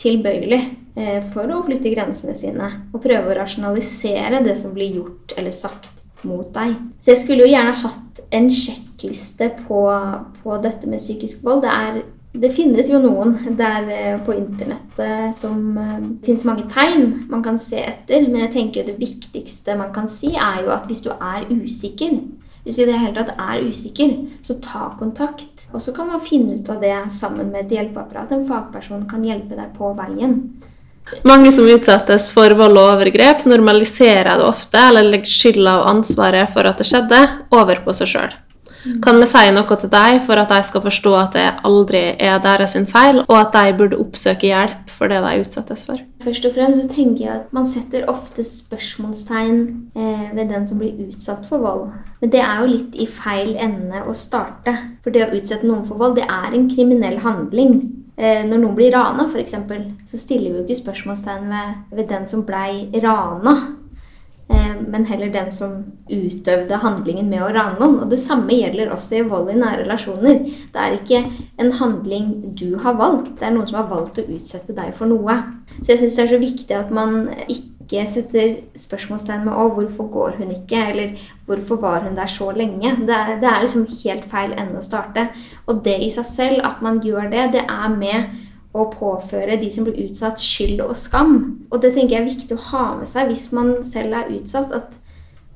tilbøyelig 0.00 0.60
eh, 0.96 1.20
for 1.26 1.50
å 1.52 1.62
flytte 1.66 1.92
grensene 1.94 2.36
sine 2.38 2.70
og 2.92 3.02
prøve 3.04 3.32
å 3.32 3.38
rasjonalisere 3.38 4.42
det 4.44 4.56
som 4.60 4.74
blir 4.76 4.98
gjort 5.00 5.36
eller 5.36 5.54
sagt 5.54 6.04
mot 6.26 6.48
deg. 6.54 6.74
Så 7.00 7.14
jeg 7.14 7.22
skulle 7.22 7.46
jo 7.46 7.52
gjerne 7.52 7.76
hatt 7.84 8.20
en 8.34 8.50
sjekkliste 8.52 9.52
på, 9.66 9.80
på 10.42 10.60
dette 10.64 10.90
med 10.90 11.02
psykisk 11.02 11.44
vold. 11.46 11.64
Det, 11.64 11.72
er, 11.72 12.00
det 12.36 12.52
finnes 12.56 12.90
jo 12.90 13.00
noen 13.02 13.36
der 13.58 13.90
eh, 13.92 14.16
på 14.26 14.34
internettet 14.36 15.36
som 15.38 15.60
det 15.76 16.26
finnes 16.26 16.46
mange 16.48 16.66
tegn 16.72 17.28
man 17.30 17.44
kan 17.44 17.60
se 17.60 17.80
etter, 17.84 18.26
men 18.28 18.46
jeg 18.46 18.56
tenker 18.56 18.88
det 18.88 18.98
viktigste 19.00 19.78
man 19.78 19.94
kan 19.94 20.10
si, 20.10 20.34
er 20.34 20.64
jo 20.66 20.74
at 20.74 20.88
hvis 20.90 21.04
du 21.06 21.12
er 21.14 21.46
usikker, 21.52 22.18
hvis 22.66 22.80
du 22.80 22.82
i 22.82 22.88
det 22.88 22.98
hele 22.98 23.14
tatt 23.14 23.36
er 23.38 23.62
usikker, 23.62 24.14
så 24.42 24.56
ta 24.58 24.88
kontakt. 24.98 25.68
Og 25.70 25.78
så 25.82 25.92
kan 25.94 26.08
man 26.10 26.22
finne 26.22 26.58
ut 26.58 26.70
av 26.72 26.80
det 26.82 26.96
sammen 27.14 27.52
med 27.52 27.68
et 27.68 27.76
hjelpeapparat. 27.76 28.32
En 28.34 28.46
fagperson 28.48 29.04
kan 29.06 29.22
hjelpe 29.22 29.54
deg 29.54 29.70
på 29.76 29.92
veien. 29.94 30.40
Mange 31.22 31.52
som 31.54 31.68
utsettes 31.70 32.32
for 32.34 32.50
vold 32.58 32.74
og 32.74 32.96
overgrep, 32.96 33.44
normaliserer 33.46 34.40
det 34.40 34.48
ofte 34.48 34.80
eller 34.88 35.06
legger 35.06 35.30
skylda 35.30 35.76
og 35.78 35.92
ansvaret 35.92 36.50
for 36.50 36.66
at 36.66 36.82
det 36.82 36.88
skjedde, 36.90 37.20
over 37.54 37.84
på 37.84 37.94
seg 37.94 38.10
sjøl. 38.10 38.34
Kan 39.02 39.18
vi 39.18 39.26
si 39.26 39.44
noe 39.54 39.78
til 39.80 39.90
deg 39.90 40.20
for 40.26 40.38
at 40.38 40.50
de 40.50 40.58
skal 40.66 40.82
forstå 40.84 41.12
at 41.18 41.38
det 41.38 41.46
aldri 41.66 42.02
er 42.22 42.42
deres 42.42 42.76
feil, 42.90 43.22
og 43.24 43.36
at 43.38 43.54
de 43.54 43.74
burde 43.78 43.98
oppsøke 44.02 44.50
hjelp 44.50 44.90
for 44.98 45.10
det 45.10 45.22
de 45.22 45.42
utsettes 45.42 45.86
for? 45.86 46.02
Først 46.22 46.46
og 46.46 46.54
fremst 46.54 46.82
så 46.82 46.90
tenker 46.90 47.24
jeg 47.24 47.32
at 47.40 47.54
man 47.54 47.66
setter 47.66 48.06
ofte 48.10 48.46
spørsmålstegn 48.46 49.62
eh, 49.94 50.28
ved 50.34 50.50
den 50.50 50.66
som 50.66 50.82
blir 50.82 50.94
utsatt 51.06 51.46
for 51.50 51.62
vold. 51.62 51.88
Men 52.20 52.32
det 52.32 52.40
er 52.40 52.60
jo 52.62 52.70
litt 52.70 52.96
i 52.96 53.06
feil 53.10 53.54
ende 53.60 54.02
å 54.08 54.14
starte. 54.16 54.72
For 55.04 55.12
det 55.12 55.26
å 55.26 55.32
utsette 55.36 55.68
noen 55.68 55.84
for 55.88 56.00
vold, 56.00 56.16
det 56.16 56.24
er 56.24 56.54
en 56.56 56.68
kriminell 56.70 57.20
handling. 57.24 57.78
Eh, 58.16 58.44
når 58.48 58.62
noen 58.62 58.76
blir 58.78 58.94
rana, 58.96 59.26
f.eks., 59.28 59.56
så 60.08 60.20
stiller 60.20 60.52
vi 60.52 60.60
jo 60.60 60.64
ikke 60.64 60.80
spørsmålstegn 60.80 61.50
ved, 61.52 61.82
ved 61.98 62.08
den 62.12 62.24
som 62.30 62.46
blei 62.48 62.88
rana. 63.04 63.56
Eh, 64.48 64.74
men 64.88 65.04
heller 65.10 65.28
den 65.34 65.52
som 65.52 65.76
utøvde 66.08 66.80
handlingen 66.80 67.28
med 67.28 67.44
å 67.44 67.52
rane 67.52 67.76
noen. 67.82 68.00
Og 68.04 68.10
det 68.12 68.22
samme 68.22 68.56
gjelder 68.56 68.94
også 68.94 69.20
i 69.20 69.28
vold 69.28 69.52
i 69.52 69.58
nære 69.60 69.84
relasjoner. 69.84 70.42
Det 70.72 70.82
er 70.82 70.96
ikke 70.96 71.22
en 71.60 71.72
handling 71.82 72.34
du 72.56 72.78
har 72.80 72.96
valgt, 72.96 73.34
det 73.36 73.50
er 73.50 73.56
noen 73.58 73.68
som 73.68 73.82
har 73.82 73.90
valgt 73.92 74.22
å 74.22 74.28
utsette 74.38 74.76
deg 74.76 74.96
for 74.96 75.12
noe. 75.12 75.40
Så 75.82 75.92
jeg 75.92 76.04
syns 76.04 76.16
det 76.16 76.24
er 76.24 76.32
så 76.32 76.44
viktig 76.46 76.78
at 76.78 76.94
man 76.94 77.26
ikke 77.44 77.75
setter 77.90 78.56
spørsmålstegn 78.76 79.44
med 79.44 79.52
'Å, 79.54 79.74
hvorfor 79.74 80.10
går 80.10 80.30
hun 80.38 80.48
ikke?' 80.50 80.90
eller 80.90 81.18
'Hvorfor 81.46 81.80
var 81.80 82.00
hun 82.00 82.16
der 82.16 82.26
så 82.26 82.50
lenge?' 82.50 83.06
Det 83.06 83.14
er, 83.14 83.40
det 83.40 83.48
er 83.48 83.60
liksom 83.60 83.86
helt 84.04 84.24
feil 84.24 84.52
ende 84.52 84.78
å 84.78 84.82
starte. 84.82 85.28
Og 85.66 85.84
det 85.84 86.00
i 86.00 86.10
seg 86.10 86.26
selv, 86.26 86.60
at 86.64 86.82
man 86.82 87.00
gjør 87.00 87.30
det, 87.30 87.52
det 87.52 87.64
er 87.68 87.88
med 87.88 88.24
å 88.74 88.90
påføre 88.92 89.58
de 89.60 89.70
som 89.70 89.84
blir 89.84 90.08
utsatt, 90.08 90.40
skyld 90.42 90.80
og 90.80 90.96
skam. 90.96 91.66
Og 91.70 91.82
det 91.82 91.94
tenker 91.94 92.16
jeg 92.16 92.22
er 92.22 92.34
viktig 92.34 92.56
å 92.56 92.66
ha 92.70 92.84
med 92.98 93.08
seg 93.08 93.30
hvis 93.30 93.52
man 93.52 93.84
selv 93.86 94.12
er 94.14 94.32
utsatt. 94.36 94.72
At, 94.72 94.98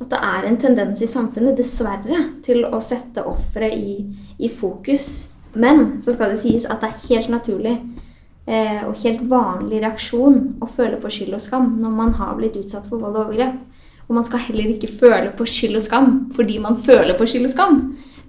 at 0.01 0.11
det 0.11 0.21
er 0.23 0.49
en 0.49 0.61
tendens 0.61 1.03
i 1.03 1.07
samfunnet, 1.11 1.59
dessverre, 1.59 2.23
til 2.47 2.64
å 2.64 2.81
sette 2.81 3.25
offeret 3.29 3.77
i, 3.77 4.07
i, 4.38 4.49
fokus. 4.49 5.31
Men 5.55 6.01
så 6.03 6.14
skal 6.14 6.31
det 6.31 6.38
sies 6.38 6.64
at 6.64 6.81
det 6.81 6.93
er 6.93 7.09
helt 7.09 7.29
naturlig 7.29 7.77
eh, 8.46 8.83
og 8.87 9.00
helt 9.03 9.26
vanlig 9.31 9.83
reaksjon 9.83 10.40
å 10.62 10.68
føle 10.70 11.00
på 11.00 11.12
skyld 11.12 11.37
og 11.37 11.44
skam 11.44 11.74
når 11.83 11.98
man 11.98 12.14
har 12.20 12.38
blitt 12.38 12.59
utsatt 12.61 12.88
for 12.88 13.03
vold 13.03 13.16
og 13.16 13.26
overgrep. 13.26 13.59
Og 14.09 14.16
man 14.16 14.26
skal 14.26 14.42
heller 14.48 14.72
ikke 14.72 14.90
føle 15.00 15.31
på 15.38 15.46
skyld 15.46 15.79
og 15.79 15.87
skam 15.87 16.11
fordi 16.35 16.59
man 16.62 16.81
føler 16.83 17.14
på 17.18 17.29
skyld 17.31 17.50
og 17.50 17.55
skam. 17.55 17.79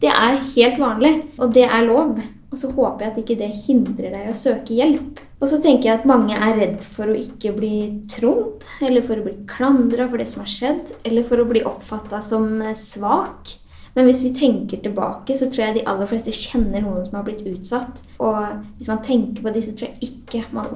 Det 0.02 0.10
er 0.10 0.40
helt 0.56 0.80
vanlig, 0.82 1.12
og 1.38 1.54
det 1.54 1.68
er 1.68 1.86
lov. 1.86 2.16
Og 2.52 2.60
så 2.60 2.68
håper 2.76 3.06
jeg 3.06 3.12
at 3.12 3.20
ikke 3.22 3.38
det 3.40 3.50
hindrer 3.64 4.12
deg 4.12 4.28
å 4.28 4.36
søke 4.36 4.76
hjelp. 4.76 5.22
Og 5.42 5.48
så 5.50 5.58
tenker 5.62 5.88
jeg 5.88 6.00
at 6.02 6.10
mange 6.10 6.36
er 6.36 6.58
redd 6.58 6.82
for 6.84 7.10
å 7.10 7.18
ikke 7.18 7.54
bli 7.56 7.76
trodd, 8.12 8.66
eller 8.84 9.06
for 9.06 9.22
å 9.22 9.26
bli 9.26 9.38
klandra 9.50 10.10
for 10.10 10.22
det 10.22 10.28
som 10.30 10.44
har 10.44 10.52
skjedd, 10.52 10.92
eller 11.08 11.26
for 11.26 11.42
å 11.42 11.48
bli 11.50 11.64
oppfatta 11.66 12.20
som 12.26 12.50
eh, 12.62 12.76
svak. 12.78 13.56
Men 13.94 14.08
hvis 14.08 14.22
vi 14.24 14.32
tenker 14.36 14.80
tilbake, 14.80 15.36
så 15.36 15.50
tror 15.52 15.66
jeg 15.66 15.76
de 15.80 15.86
aller 15.92 16.08
fleste 16.08 16.32
kjenner 16.32 16.84
noen 16.84 17.04
som 17.04 17.18
har 17.20 17.26
blitt 17.28 17.44
utsatt. 17.50 18.04
Og 18.24 18.38
hvis 18.78 18.88
man 18.88 19.04
tenker 19.04 19.44
på 19.44 19.52
de, 19.52 19.64
så 19.66 19.76
tror 19.76 19.90
jeg 19.90 20.12
ikke 20.12 20.44
man 20.56 20.70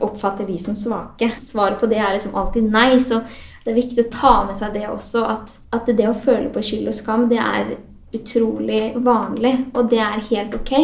oppfatter 0.00 0.48
de 0.48 0.56
som 0.60 0.76
svake. 0.78 1.34
Svaret 1.44 1.80
på 1.80 1.90
det 1.90 2.00
er 2.00 2.16
liksom 2.16 2.36
alltid 2.38 2.70
nei. 2.72 2.96
Så 3.02 3.20
det 3.64 3.74
er 3.74 3.78
viktig 3.78 4.06
å 4.06 4.12
ta 4.14 4.34
med 4.48 4.58
seg 4.58 4.72
det 4.74 4.86
også, 4.88 5.26
at, 5.36 5.52
at 5.76 5.92
det 5.92 6.08
å 6.08 6.16
føle 6.16 6.48
på 6.54 6.64
skyld 6.64 6.88
og 6.90 6.96
skam, 6.96 7.28
det 7.30 7.42
er 7.42 7.76
utrolig 8.12 8.92
vanlig, 9.00 9.54
og 9.72 9.88
det 9.92 10.00
er 10.04 10.26
helt 10.32 10.56
ok. 10.56 10.74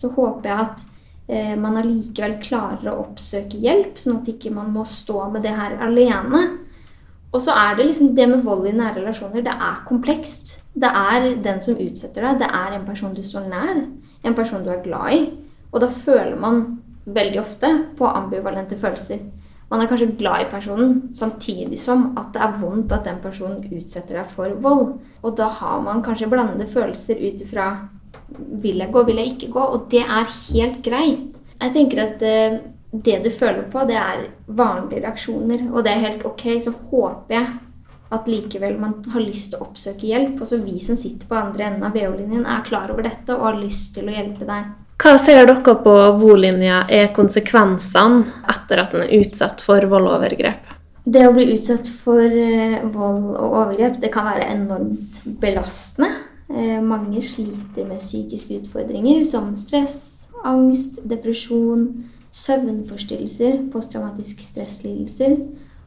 Så 0.00 0.10
håper 0.16 0.50
jeg 0.50 0.64
at 0.64 0.82
eh, 1.28 1.54
man 1.60 1.78
allikevel 1.80 2.38
klarer 2.44 2.90
å 2.90 2.98
oppsøke 3.06 3.60
hjelp, 3.60 4.00
sånn 4.00 4.20
at 4.22 4.32
ikke 4.34 4.52
man 4.54 4.72
må 4.74 4.84
stå 4.88 5.28
med 5.32 5.46
det 5.46 5.54
her 5.56 5.76
alene. 5.84 6.44
Og 7.34 7.42
så 7.42 7.54
er 7.58 7.74
det 7.74 7.88
liksom 7.88 8.12
det 8.14 8.28
med 8.30 8.44
vold 8.46 8.68
i 8.70 8.72
nære 8.76 9.00
relasjoner, 9.00 9.42
det 9.42 9.52
er 9.52 9.82
komplekst. 9.88 10.60
Det 10.74 10.86
er 10.86 11.32
den 11.42 11.60
som 11.64 11.78
utsetter 11.82 12.28
deg, 12.28 12.44
det 12.44 12.50
er 12.62 12.76
en 12.76 12.86
person 12.86 13.14
du 13.14 13.22
står 13.26 13.48
nær, 13.50 13.80
en 14.24 14.36
person 14.38 14.62
du 14.62 14.70
er 14.70 14.84
glad 14.84 15.16
i. 15.16 15.24
Og 15.74 15.82
da 15.82 15.90
føler 15.90 16.36
man 16.38 16.62
veldig 17.04 17.40
ofte 17.42 17.70
på 17.98 18.06
ambivalente 18.06 18.78
følelser. 18.78 19.24
Man 19.70 19.82
er 19.82 19.90
kanskje 19.90 20.14
glad 20.18 20.44
i 20.44 20.50
personen, 20.52 20.92
samtidig 21.16 21.80
som 21.80 22.12
at 22.20 22.30
det 22.36 22.42
er 22.44 22.54
vondt 22.60 22.92
at 22.94 23.08
den 23.08 23.18
personen 23.22 23.64
utsetter 23.74 24.20
deg 24.20 24.30
for 24.30 24.54
vold. 24.62 25.00
Og 25.24 25.34
da 25.36 25.48
har 25.58 25.82
man 25.82 26.04
kanskje 26.04 26.30
blandede 26.30 26.68
følelser 26.70 27.18
ut 27.18 27.42
ifra 27.42 27.68
vil 28.62 28.78
jeg 28.82 28.92
gå, 28.92 29.02
vil 29.02 29.18
jeg 29.20 29.32
ikke 29.34 29.50
gå? 29.56 29.64
Og 29.74 29.88
det 29.90 30.04
er 30.04 30.30
helt 30.30 30.78
greit. 30.84 31.40
Jeg 31.60 31.72
tenker 31.74 32.02
at 32.04 32.22
eh, 32.22 32.58
det 33.02 33.18
du 33.24 33.30
føler 33.30 33.64
på, 33.72 33.82
det 33.88 33.96
er 33.98 34.26
vanlige 34.46 35.02
reaksjoner, 35.02 35.66
og 35.72 35.82
det 35.84 35.94
er 35.94 36.04
helt 36.04 36.26
ok. 36.28 36.44
Så 36.62 36.74
håper 36.90 37.34
jeg 37.34 37.48
at 38.14 38.28
likevel 38.30 38.76
man 38.78 38.98
har 39.10 39.24
lyst 39.24 39.50
til 39.50 39.58
å 39.58 39.68
oppsøke 39.68 40.06
hjelp. 40.06 40.38
Og 40.38 40.50
så 40.50 40.60
vi 40.62 40.78
som 40.84 40.98
sitter 40.98 41.26
på 41.26 41.38
andre 41.38 41.68
enden 41.70 41.86
av 41.88 41.96
BH-linjen, 41.96 42.46
er 42.46 42.64
klar 42.66 42.92
over 42.94 43.06
dette 43.06 43.34
og 43.34 43.48
har 43.48 43.60
lyst 43.60 43.96
til 43.96 44.10
å 44.10 44.14
hjelpe 44.14 44.46
deg. 44.48 44.70
Hva 45.02 45.16
ser 45.18 45.42
dere 45.42 45.74
på 45.82 45.94
bolinja 46.20 46.84
er 46.92 47.10
konsekvensene 47.16 48.44
etter 48.52 48.84
at 48.84 48.94
en 48.94 49.02
er 49.02 49.16
utsatt 49.18 49.64
for 49.66 49.82
vold 49.90 50.06
og 50.06 50.20
overgrep? 50.20 50.70
Det 51.04 51.26
å 51.26 51.34
bli 51.34 51.50
utsatt 51.56 51.90
for 51.90 52.22
uh, 52.22 52.84
vold 52.94 53.34
og 53.34 53.56
overgrep, 53.64 53.98
det 54.00 54.12
kan 54.14 54.30
være 54.30 54.46
enormt 54.54 55.24
belastende. 55.42 56.12
Uh, 56.48 56.78
mange 56.84 57.20
sliter 57.24 57.88
med 57.88 58.00
psykiske 58.00 58.62
utfordringer 58.62 59.24
som 59.28 59.50
stress, 59.60 60.30
angst, 60.46 61.02
depresjon, 61.10 61.88
søvnforstyrrelser, 62.34 63.62
posttraumatisk 63.72 64.42
stresslidelser. 64.42 65.36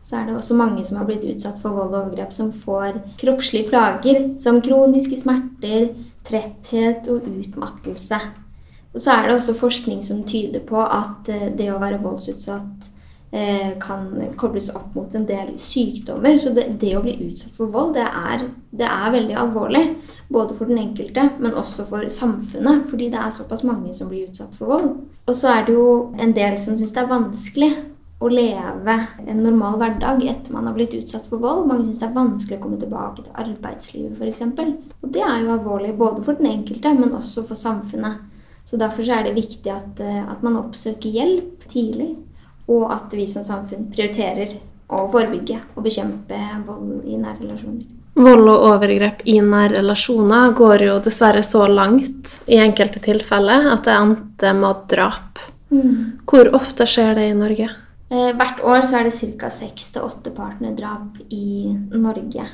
Så 0.04 0.16
er 0.16 0.28
det 0.28 0.36
også 0.38 0.56
mange 0.56 0.86
som 0.88 0.98
har 1.02 1.08
blitt 1.10 1.26
utsatt 1.28 1.60
for 1.60 1.76
vold 1.76 1.92
og 1.92 2.02
overgrep, 2.06 2.32
som 2.32 2.54
får 2.56 3.02
kroppslige 3.20 3.68
plager 3.68 4.22
som 4.40 4.62
kroniske 4.64 5.20
smerter, 5.20 5.90
tretthet 6.28 7.10
og 7.12 7.28
utmattelse. 7.28 8.20
Og 8.94 9.04
så 9.04 9.14
er 9.14 9.28
det 9.28 9.36
også 9.36 9.58
forskning 9.58 10.00
som 10.06 10.24
tyder 10.28 10.64
på 10.66 10.80
at 10.82 11.28
eh, 11.30 11.50
det 11.58 11.68
å 11.74 11.82
være 11.82 12.00
voldsutsatt 12.02 12.88
kan 13.84 14.06
kobles 14.40 14.70
opp 14.72 14.94
mot 14.96 15.16
en 15.16 15.26
del 15.28 15.50
sykdommer. 15.60 16.38
Så 16.40 16.54
det, 16.56 16.68
det 16.80 16.94
å 16.96 17.02
bli 17.04 17.18
utsatt 17.28 17.58
for 17.58 17.72
vold, 17.74 17.94
det 17.98 18.06
er, 18.06 18.46
det 18.72 18.88
er, 18.88 19.12
veldig 19.12 19.36
alvorlig. 19.36 19.84
Både 20.32 20.56
for 20.56 20.70
den 20.70 20.80
enkelte, 20.80 21.30
men 21.40 21.58
også 21.60 21.86
for 21.90 22.08
samfunnet. 22.12 22.88
Fordi 22.92 23.10
det 23.12 23.20
er 23.20 23.36
såpass 23.36 23.66
mange 23.68 23.94
som 23.96 24.12
blir 24.12 24.30
utsatt 24.30 24.56
for 24.56 24.72
vold. 24.72 24.90
Og 25.28 25.36
så 25.36 25.52
er 25.58 25.68
det 25.68 25.76
jo 25.76 25.92
en 26.20 26.34
del 26.36 26.56
som 26.64 26.80
syns 26.80 26.96
det 26.96 27.04
er 27.04 27.12
vanskelig 27.12 27.72
å 28.18 28.30
leve 28.32 28.96
en 29.30 29.42
normal 29.44 29.76
hverdag 29.78 30.24
etter 30.26 30.54
man 30.56 30.66
har 30.66 30.74
blitt 30.78 30.96
utsatt 30.98 31.28
for 31.30 31.42
vold. 31.44 31.68
Mange 31.70 31.86
syns 31.86 32.00
det 32.02 32.08
er 32.08 32.16
vanskelig 32.16 32.58
å 32.58 32.64
komme 32.64 32.80
tilbake 32.82 33.26
til 33.26 33.42
arbeidslivet 33.44 34.18
f.eks. 34.18 34.42
Og 35.04 35.12
det 35.14 35.22
er 35.22 35.44
jo 35.44 35.54
alvorlig 35.54 35.94
både 36.00 36.24
for 36.26 36.40
den 36.40 36.50
enkelte, 36.50 36.96
men 36.98 37.14
også 37.18 37.46
for 37.46 37.60
samfunnet. 37.60 38.24
Så 38.68 38.80
Derfor 38.80 39.06
så 39.06 39.20
er 39.20 39.28
det 39.28 39.38
viktig 39.38 39.72
at, 39.72 40.00
eh, 40.04 40.24
at 40.28 40.42
man 40.44 40.58
oppsøker 40.60 41.14
hjelp 41.14 41.68
tidlig 41.72 42.18
og 42.68 42.90
at 42.94 43.14
vi 43.16 43.28
som 43.30 43.46
samfunn 43.48 43.88
prioriterer 43.92 44.58
å 44.88 45.06
forebygge 45.12 45.60
og 45.76 45.86
bekjempe 45.88 46.40
vold 46.68 47.08
i 47.08 47.20
nære 47.20 47.42
relasjoner. 47.42 47.88
Vold 48.18 48.50
og 48.50 48.64
overgrep 48.72 49.20
i 49.30 49.38
nære 49.46 49.76
relasjoner 49.78 50.54
går 50.58 50.86
jo 50.88 51.00
dessverre 51.06 51.44
så 51.46 51.68
langt 51.70 52.40
i 52.50 52.58
enkelte 52.64 53.02
tilfeller 53.04 53.68
at 53.74 53.86
det 53.86 53.94
endte 53.94 54.54
med 54.58 54.88
drap. 54.90 55.44
Mm. 55.70 56.24
Hvor 56.26 56.50
ofte 56.58 56.88
skjer 56.90 57.14
det 57.20 57.28
i 57.30 57.36
Norge? 57.38 57.68
Eh, 58.10 58.32
hvert 58.40 58.64
år 58.64 58.88
så 58.88 59.02
er 59.02 59.10
det 59.10 59.36
ca. 59.38 59.52
seks 59.52 59.92
til 59.94 60.08
åtte 60.08 60.32
partnerdrap 60.34 61.20
i 61.30 61.76
Norge. 61.92 62.48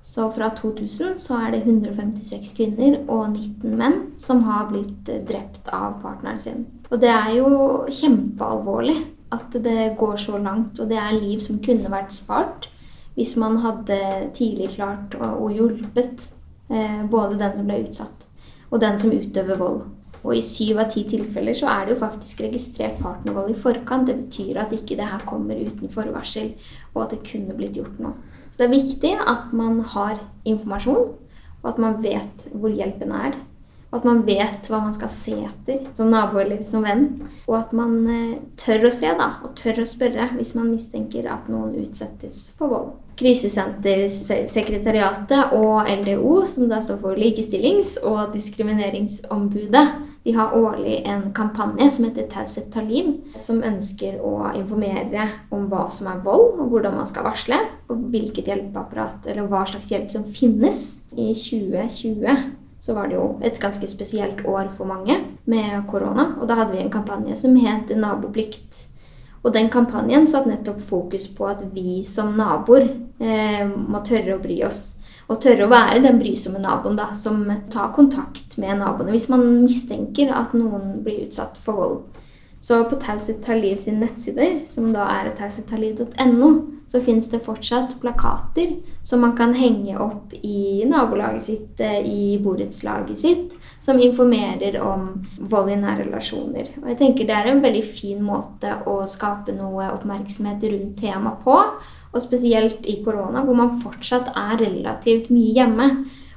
Så 0.00 0.30
fra 0.32 0.48
2000 0.56 1.18
så 1.20 1.42
er 1.44 1.52
det 1.52 1.64
156 1.66 2.54
kvinner 2.56 3.00
og 3.04 3.34
19 3.34 3.76
menn 3.76 3.98
som 4.16 4.46
har 4.46 4.70
blitt 4.70 5.10
drept 5.28 5.68
av 5.68 5.98
partneren 6.00 6.40
sin. 6.40 6.62
Og 6.88 7.02
det 7.02 7.10
er 7.12 7.34
jo 7.36 7.50
kjempealvorlig 7.92 8.96
at 9.32 9.56
det 9.64 9.94
går 9.98 10.16
så 10.16 10.38
langt. 10.38 10.80
Og 10.80 10.90
det 10.90 10.98
er 10.98 11.16
liv 11.16 11.40
som 11.44 11.62
kunne 11.62 11.92
vært 11.92 12.14
spart 12.14 12.70
hvis 13.18 13.34
man 13.36 13.58
hadde 13.60 13.96
tidlig 14.36 14.70
klart 14.76 15.16
og, 15.18 15.50
hjulpet 15.52 16.30
eh, 16.70 17.02
både 17.10 17.40
den 17.40 17.56
som 17.58 17.66
ble 17.68 17.80
utsatt, 17.82 18.26
og 18.70 18.80
den 18.80 18.98
som 19.02 19.12
utøver 19.12 19.58
vold. 19.60 19.82
Og 20.20 20.36
i 20.36 20.42
syv 20.44 20.82
av 20.82 20.90
ti 20.92 21.02
tilfeller 21.08 21.56
så 21.56 21.68
er 21.72 21.84
det 21.84 21.94
jo 21.94 22.02
faktisk 22.02 22.42
registrert 22.44 22.98
partnervold 23.00 23.52
i 23.52 23.58
forkant. 23.58 24.06
Det 24.08 24.16
betyr 24.22 24.60
at 24.62 24.72
ikke 24.76 24.98
det 24.98 25.08
her 25.08 25.24
kommer 25.28 25.58
uten 25.58 25.92
forvarsel, 25.92 26.52
og 26.94 27.02
at 27.04 27.14
det 27.14 27.22
kunne 27.28 27.56
blitt 27.56 27.78
gjort 27.80 28.00
noe. 28.00 28.14
Så 28.50 28.60
det 28.60 28.66
er 28.68 28.74
viktig 28.74 29.12
at 29.32 29.52
man 29.56 29.80
har 29.94 30.20
informasjon, 30.48 31.14
og 31.60 31.68
at 31.72 31.80
man 31.80 32.00
vet 32.04 32.48
hvor 32.52 32.72
hjelpen 32.72 33.14
er. 33.16 33.38
Og 33.90 33.98
at 33.98 34.04
man 34.06 34.22
vet 34.26 34.68
hva 34.70 34.78
man 34.84 34.92
skal 34.94 35.08
se 35.10 35.32
etter 35.34 35.78
som 35.96 36.10
nabo 36.12 36.38
eller 36.38 36.66
som 36.70 36.84
venn. 36.86 37.08
Og 37.48 37.56
at 37.58 37.72
man 37.74 38.06
eh, 38.06 38.38
tør 38.60 38.86
å 38.86 38.90
se, 38.94 39.10
da, 39.18 39.28
og 39.42 39.54
tør 39.58 39.80
å 39.82 39.86
spørre 39.88 40.28
hvis 40.36 40.54
man 40.58 40.70
mistenker 40.70 41.26
at 41.30 41.48
noen 41.50 41.74
utsettes 41.82 42.52
for 42.58 42.68
vold. 42.70 42.90
Krisesentersekretariatet 43.20 45.42
og 45.58 45.76
LDO, 45.90 46.46
som 46.48 46.68
da 46.70 46.80
står 46.80 46.98
for 47.02 47.14
Likestillings- 47.18 47.98
og 48.06 48.32
diskrimineringsombudet, 48.32 49.88
de 50.24 50.32
har 50.36 50.56
årlig 50.56 51.02
en 51.08 51.32
kampanje 51.32 51.90
som 51.90 52.04
heter 52.04 52.26
Taushet 52.28 52.68
tar 52.72 52.84
liv, 52.84 53.06
som 53.40 53.62
ønsker 53.64 54.20
å 54.20 54.52
informere 54.52 55.28
om 55.52 55.68
hva 55.72 55.86
som 55.92 56.10
er 56.12 56.20
vold, 56.24 56.60
og 56.60 56.68
hvordan 56.72 56.98
man 57.00 57.08
skal 57.08 57.24
varsle, 57.24 57.56
og 57.88 57.96
hvilket 58.12 58.48
hjelpeapparat 58.52 59.26
eller 59.32 59.48
hva 59.48 59.64
slags 59.68 59.88
hjelp 59.92 60.10
som 60.12 60.28
finnes. 60.28 61.00
I 61.10 61.34
2020 61.34 62.59
så 62.80 62.94
var 62.96 63.08
det 63.08 63.18
jo 63.18 63.24
et 63.44 63.58
ganske 63.60 63.86
spesielt 63.88 64.40
år 64.48 64.70
for 64.72 64.88
mange 64.88 65.18
med 65.44 65.82
korona. 65.90 66.30
Og 66.40 66.48
da 66.48 66.56
hadde 66.62 66.72
vi 66.72 66.80
en 66.80 66.92
kampanje 66.92 67.36
som 67.36 67.56
het 67.60 67.92
Naboplikt. 67.92 68.86
Og 69.42 69.52
den 69.52 69.68
kampanjen 69.72 70.26
satt 70.28 70.48
nettopp 70.48 70.80
fokus 70.84 71.26
på 71.32 71.48
at 71.48 71.60
vi 71.74 72.02
som 72.04 72.34
naboer 72.36 72.88
eh, 73.20 73.64
må 73.64 74.02
tørre 74.04 74.36
å 74.36 74.42
bry 74.42 74.58
oss. 74.66 74.98
Og 75.30 75.38
tørre 75.40 75.64
å 75.64 75.70
være 75.70 76.02
den 76.04 76.18
brysomme 76.20 76.60
naboen 76.60 76.98
da, 76.98 77.12
som 77.16 77.44
tar 77.72 77.92
kontakt 77.96 78.58
med 78.60 78.80
naboene 78.82 79.14
hvis 79.14 79.30
man 79.32 79.46
mistenker 79.62 80.32
at 80.36 80.56
noen 80.56 80.98
blir 81.04 81.28
utsatt 81.28 81.60
for 81.60 81.80
vold. 81.80 82.19
Så 82.60 82.84
på 82.84 82.96
Taushet 83.00 83.40
tar 83.42 83.56
liv 83.56 83.78
sine 83.80 84.02
nettsider, 84.04 84.58
som 84.68 84.90
da 84.92 85.06
er 85.08 85.30
taushettarliv.no, 85.38 86.50
så 86.90 87.00
fins 87.00 87.30
det 87.32 87.40
fortsatt 87.46 87.94
plakater 88.02 88.74
som 89.06 89.22
man 89.24 89.32
kan 89.38 89.54
henge 89.56 89.94
opp 89.96 90.34
i 90.44 90.82
nabolaget 90.90 91.46
sitt, 91.46 91.80
eh, 91.80 92.02
i 92.04 92.36
borettslaget 92.42 93.18
sitt, 93.18 93.56
som 93.80 94.00
informerer 94.02 94.76
om 94.84 95.08
vold 95.38 95.72
i 95.72 95.78
nære 95.80 96.10
relasjoner. 96.10 96.68
Og 96.82 96.90
jeg 96.92 96.98
tenker 97.00 97.30
det 97.30 97.38
er 97.38 97.48
en 97.48 97.64
veldig 97.64 97.84
fin 97.86 98.20
måte 98.20 98.74
å 98.84 99.00
skape 99.08 99.56
noe 99.56 99.88
oppmerksomhet 99.94 100.66
rundt 100.68 100.98
temaet 101.00 101.40
på. 101.46 101.56
Og 102.12 102.20
spesielt 102.20 102.84
i 102.84 103.00
korona, 103.04 103.44
hvor 103.46 103.56
man 103.56 103.72
fortsatt 103.80 104.34
er 104.34 104.58
relativt 104.60 105.30
mye 105.32 105.54
hjemme 105.54 105.92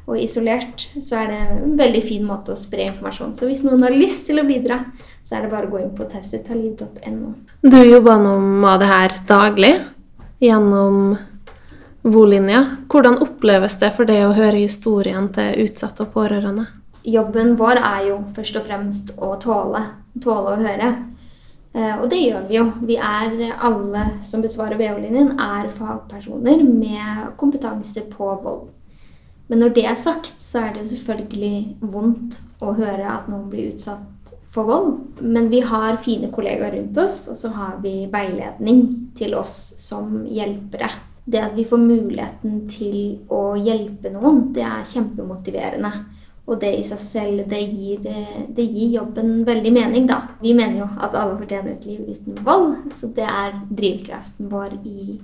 og 0.07 0.19
isolert, 0.19 0.89
så 1.01 1.21
er 1.21 1.31
det 1.31 1.41
en 1.41 1.75
veldig 1.79 2.01
fin 2.03 2.23
måte 2.27 2.53
å 2.53 2.59
spre 2.59 2.89
informasjon. 2.91 3.35
Så 3.35 3.47
hvis 3.47 3.63
noen 3.65 3.85
har 3.87 3.95
lyst 3.95 4.27
til 4.27 4.41
å 4.41 4.47
bidra, 4.47 4.81
så 5.23 5.37
er 5.37 5.45
det 5.45 5.53
bare 5.53 5.69
å 5.69 5.71
gå 5.71 5.79
inn 5.79 5.93
på 5.95 6.07
taushetaliv.no. 6.11 7.33
Du 7.63 7.79
jobber 7.79 8.19
nå 8.19 8.33
med 8.43 8.83
det 8.83 8.89
her 8.91 9.15
daglig 9.27 9.73
gjennom 10.43 11.15
Volinja. 12.03 12.63
Hvordan 12.91 13.21
oppleves 13.23 13.77
det 13.79 13.93
for 13.95 14.09
deg 14.09 14.25
å 14.27 14.35
høre 14.35 14.59
historien 14.59 15.29
til 15.35 15.63
utsatte 15.63 16.03
og 16.03 16.11
pårørende? 16.17 16.67
Jobben 17.07 17.55
vår 17.59 17.79
er 17.79 18.05
jo 18.09 18.19
først 18.35 18.59
og 18.59 18.67
fremst 18.67 19.15
å 19.15 19.33
tåle, 19.39 19.85
tåle 20.23 20.53
å 20.53 20.59
høre. 20.59 20.91
Eh, 21.73 21.95
og 21.97 22.09
det 22.11 22.19
gjør 22.19 22.45
vi 22.49 22.59
jo. 22.59 22.67
Vi 22.83 22.99
er 22.99 23.55
alle 23.55 24.05
som 24.23 24.43
besvarer 24.43 24.79
VO-linjen, 24.79 25.33
er 25.39 25.71
fagpersoner 25.71 26.63
med 26.67 27.33
kompetanse 27.39 28.03
på 28.11 28.35
vold. 28.43 28.67
Men 29.47 29.63
når 29.63 29.73
det 29.75 29.85
er 29.87 29.99
sagt, 29.99 30.35
så 30.43 30.65
er 30.65 30.73
det 30.73 30.83
jo 30.83 30.91
selvfølgelig 30.93 31.55
vondt 31.93 32.39
å 32.63 32.75
høre 32.75 33.07
at 33.15 33.31
noen 33.31 33.49
blir 33.51 33.73
utsatt 33.73 34.12
for 34.53 34.69
vold. 34.69 35.21
Men 35.21 35.49
vi 35.49 35.61
har 35.65 35.97
fine 35.97 36.29
kollegaer 36.33 36.75
rundt 36.77 36.97
oss, 37.01 37.25
og 37.31 37.39
så 37.39 37.53
har 37.57 37.79
vi 37.83 38.03
veiledning 38.11 38.83
til 39.17 39.35
oss 39.37 39.57
som 39.81 40.23
hjelpere. 40.29 40.91
Det 41.25 41.39
at 41.39 41.53
vi 41.55 41.65
får 41.65 41.79
muligheten 41.79 42.65
til 42.71 42.97
å 43.31 43.53
hjelpe 43.55 44.11
noen, 44.11 44.49
det 44.55 44.65
er 44.67 44.83
kjempemotiverende. 44.87 45.93
Og 46.43 46.57
det 46.59 46.73
i 46.75 46.81
seg 46.83 46.99
selv, 46.99 47.43
det 47.47 47.61
gir, 47.61 48.01
det 48.03 48.65
gir, 48.65 48.97
jobben 48.97 49.45
veldig 49.47 49.71
mening, 49.71 50.07
da. 50.09 50.17
Vi 50.41 50.51
mener 50.57 50.81
jo 50.81 50.87
at 50.99 51.15
alle 51.15 51.37
fortjener 51.39 51.77
et 51.77 51.85
liv 51.87 52.01
uten 52.09 52.41
vold, 52.43 52.73
så 52.99 53.07
det 53.15 53.23
er 53.23 53.55
drivkraften 53.71 54.51
vår 54.51 54.75
i, 54.83 55.21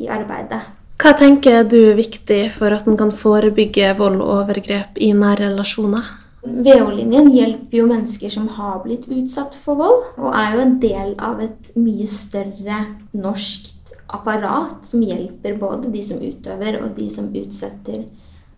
i 0.00 0.08
arbeidet. 0.08 0.62
Hva 1.02 1.12
tenker 1.18 1.66
du 1.68 1.76
er 1.90 1.98
viktig 1.98 2.40
for 2.56 2.72
at 2.72 2.88
en 2.88 2.96
kan 2.96 3.12
forebygge 3.12 3.92
vold 4.00 4.22
og 4.22 4.32
overgrep 4.38 4.96
i 4.96 5.12
nære 5.12 5.50
relasjoner? 5.50 6.08
VO-linjen 6.42 7.28
hjelper 7.30 7.78
jo 7.78 7.86
mennesker 7.86 8.32
som 8.34 8.48
har 8.56 8.80
blitt 8.82 9.06
utsatt 9.06 9.54
for 9.54 9.78
vold, 9.78 10.08
og 10.18 10.34
er 10.34 10.56
jo 10.56 10.64
en 10.64 10.74
del 10.82 11.14
av 11.22 11.42
et 11.44 11.70
mye 11.78 12.08
større 12.10 12.80
norskt 13.14 13.92
apparat 14.12 14.82
som 14.86 15.04
hjelper 15.06 15.54
både 15.60 15.92
de 15.94 16.02
som 16.04 16.18
utøver 16.18 16.80
og 16.82 16.96
de 16.98 17.06
som 17.14 17.30
utsetter 17.30 18.02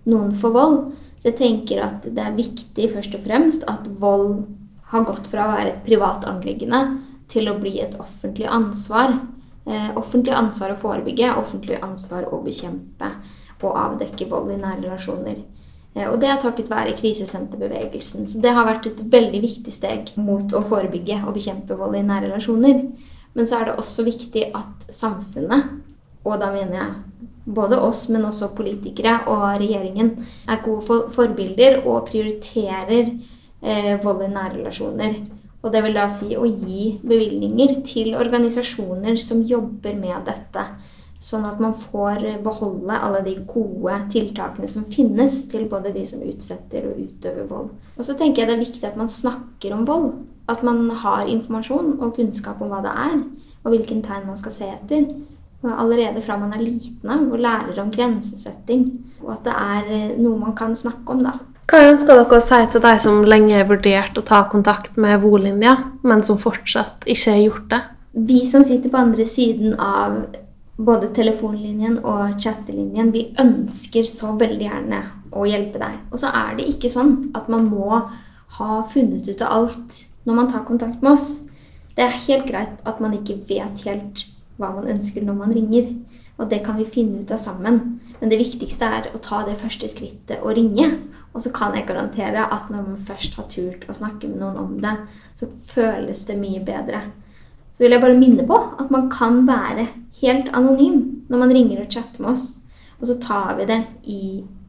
noen 0.09 0.33
for 0.37 0.57
vold. 0.57 0.79
Så 1.21 1.31
jeg 1.31 1.39
tenker 1.43 1.85
at 1.85 2.09
det 2.09 2.25
er 2.25 2.37
viktig 2.37 2.89
først 2.93 3.15
og 3.17 3.25
fremst 3.25 3.69
at 3.71 3.87
vold 4.01 4.47
har 4.93 5.05
gått 5.09 5.29
fra 5.29 5.45
å 5.45 5.55
være 5.55 5.75
et 5.75 5.85
privat 5.87 6.25
anliggende 6.29 6.83
til 7.33 7.49
å 7.51 7.59
bli 7.61 7.79
et 7.85 7.97
offentlig 8.01 8.49
ansvar. 8.49 9.19
Eh, 9.65 9.91
offentlig 9.97 10.35
ansvar 10.37 10.73
å 10.73 10.81
forebygge, 10.81 11.37
offentlig 11.41 11.79
ansvar 11.85 12.29
å 12.33 12.41
bekjempe 12.45 13.13
og 13.65 13.79
avdekke 13.81 14.29
vold 14.29 14.53
i 14.53 14.59
nære 14.61 14.83
relasjoner. 14.83 15.39
Eh, 15.95 16.09
og 16.11 16.19
det 16.23 16.31
er 16.31 16.41
takket 16.43 16.71
være 16.71 16.97
krisesenterbevegelsen. 16.99 18.29
Så 18.29 18.43
det 18.43 18.55
har 18.55 18.67
vært 18.69 18.91
et 18.91 19.03
veldig 19.13 19.43
viktig 19.45 19.75
steg 19.75 20.15
mot 20.19 20.55
å 20.55 20.65
forebygge 20.67 21.23
og 21.25 21.35
bekjempe 21.39 21.79
vold 21.79 21.99
i 21.99 22.05
nære 22.07 22.31
relasjoner. 22.31 22.83
Men 23.35 23.51
så 23.51 23.61
er 23.61 23.71
det 23.71 23.79
også 23.81 24.07
viktig 24.07 24.49
at 24.55 24.87
samfunnet, 24.95 25.71
og 26.25 26.39
da 26.41 26.53
mener 26.55 26.77
jeg 26.79 27.25
både 27.45 27.79
oss, 27.83 28.07
men 28.09 28.25
også 28.25 28.53
politikere 28.57 29.19
og 29.29 29.43
regjeringen, 29.61 30.15
er 30.49 30.63
gode 30.65 30.85
for 30.87 31.09
forbilder 31.13 31.83
og 31.83 32.07
prioriterer 32.09 33.11
eh, 33.11 33.97
vold 34.05 34.23
i 34.25 34.31
nære 34.33 34.61
relasjoner. 34.61 35.19
Og 35.65 35.73
det 35.73 35.81
vil 35.85 35.97
da 35.97 36.07
si 36.13 36.37
å 36.37 36.45
gi 36.45 36.95
bevilgninger 37.05 37.79
til 37.89 38.15
organisasjoner 38.21 39.17
som 39.25 39.43
jobber 39.49 39.97
med 39.97 40.27
dette. 40.29 40.67
Sånn 41.25 41.47
at 41.49 41.61
man 41.63 41.73
får 41.73 42.21
beholde 42.45 42.97
alle 43.01 43.23
de 43.25 43.39
gode 43.49 43.95
tiltakene 44.13 44.69
som 44.69 44.85
finnes 44.85 45.39
til 45.49 45.65
både 45.71 45.95
de 45.95 46.03
som 46.05 46.21
utsetter 46.21 46.85
og 46.91 46.99
utøver 47.01 47.47
vold. 47.49 47.71
Og 47.97 48.05
så 48.05 48.17
tenker 48.19 48.43
jeg 48.43 48.51
det 48.51 48.57
er 48.59 48.65
viktig 48.67 48.85
at 48.91 48.99
man 49.01 49.09
snakker 49.09 49.73
om 49.73 49.87
vold. 49.89 50.11
At 50.53 50.61
man 50.67 50.91
har 51.01 51.31
informasjon 51.33 51.95
og 52.05 52.19
kunnskap 52.19 52.61
om 52.61 52.69
hva 52.69 52.83
det 52.85 52.93
er, 52.93 53.17
og 53.65 53.73
hvilken 53.73 54.05
tegn 54.05 54.29
man 54.29 54.37
skal 54.37 54.53
se 54.53 54.69
etter. 54.69 55.09
Allerede 55.65 56.21
fra 56.21 56.37
man 56.37 56.53
er 56.53 56.61
liten 56.61 57.09
av 57.09 57.25
og 57.33 57.41
lærer 57.41 57.81
om 57.81 57.89
grensesetting. 57.95 58.85
Og 59.25 59.33
at 59.39 59.49
det 59.49 59.57
er 59.57 59.91
eh, 59.97 60.15
noe 60.21 60.37
man 60.37 60.53
kan 60.59 60.77
snakke 60.77 61.09
om, 61.17 61.25
da. 61.25 61.39
Hva 61.65 61.81
ønsker 61.89 62.21
dere 62.21 62.37
å 62.37 62.45
si 62.45 62.61
til 62.69 62.85
de 62.85 62.95
som 63.01 63.25
lenge 63.25 63.57
har 63.57 63.71
vurdert 63.71 64.21
å 64.21 64.29
ta 64.29 64.43
kontakt 64.53 64.99
med 65.01 65.23
Volinja, 65.25 65.79
men 66.05 66.21
som 66.27 66.37
fortsatt 66.37 67.09
ikke 67.09 67.33
har 67.33 67.45
gjort 67.47 67.71
det? 67.73 67.83
Vi 68.29 68.45
som 68.47 68.63
sitter 68.63 68.93
på 68.93 69.01
andre 69.01 69.25
siden 69.25 69.73
av 69.81 70.27
både 70.77 71.11
telefonlinjen 71.15 72.01
og 72.03 72.39
chattelinjen, 72.43 73.13
vi 73.15 73.29
ønsker 73.41 74.07
så 74.09 74.35
veldig 74.39 74.67
gjerne 74.67 75.01
å 75.35 75.47
hjelpe 75.47 75.81
deg. 75.83 76.01
Og 76.11 76.21
så 76.23 76.33
er 76.35 76.59
det 76.59 76.69
ikke 76.71 76.91
sånn 76.91 77.17
at 77.39 77.51
man 77.53 77.69
må 77.71 78.01
ha 78.59 78.83
funnet 78.91 79.29
ut 79.29 79.43
av 79.43 79.59
alt 79.59 80.01
når 80.25 80.39
man 80.39 80.51
tar 80.51 80.67
kontakt 80.67 81.03
med 81.03 81.15
oss. 81.15 81.45
Det 81.95 82.03
er 82.03 82.23
helt 82.27 82.49
greit 82.49 82.81
at 82.89 83.01
man 83.03 83.15
ikke 83.15 83.39
vet 83.49 83.85
helt 83.87 84.27
hva 84.59 84.73
man 84.75 84.89
ønsker 84.91 85.23
når 85.23 85.39
man 85.39 85.55
ringer. 85.55 85.91
Og 86.39 86.49
det 86.51 86.65
kan 86.67 86.79
vi 86.79 86.87
finne 86.91 87.23
ut 87.23 87.31
av 87.31 87.39
sammen. 87.39 87.81
Men 88.19 88.31
det 88.31 88.41
viktigste 88.41 88.87
er 88.87 89.11
å 89.15 89.21
ta 89.23 89.45
det 89.47 89.59
første 89.61 89.87
skrittet 89.91 90.43
og 90.43 90.57
ringe. 90.59 90.89
Og 91.35 91.43
så 91.43 91.51
kan 91.55 91.75
jeg 91.75 91.87
garantere 91.87 92.47
at 92.47 92.71
når 92.71 92.89
man 92.89 93.05
først 93.07 93.37
har 93.39 93.47
turt 93.51 93.87
å 93.91 93.95
snakke 93.95 94.31
med 94.31 94.43
noen 94.43 94.59
om 94.59 94.75
det, 94.83 94.95
så 95.39 95.51
føles 95.71 96.25
det 96.27 96.39
mye 96.39 96.63
bedre. 96.67 97.05
Så 97.75 97.83
vil 97.83 97.95
jeg 97.97 98.03
bare 98.05 98.15
minne 98.15 98.45
på 98.47 98.55
at 98.79 98.91
man 98.95 99.09
kan 99.11 99.41
være 99.49 99.89
helt 100.23 100.51
anonym 100.55 101.27
når 101.27 101.41
man 101.41 101.55
ringer 101.57 101.83
og 101.83 101.91
chatter 101.91 102.23
med 102.23 102.37
oss. 102.37 102.45
Og 103.01 103.09
så 103.11 103.17
tar 103.19 103.57
vi 103.59 103.67
det 103.67 103.81
i 104.07 104.21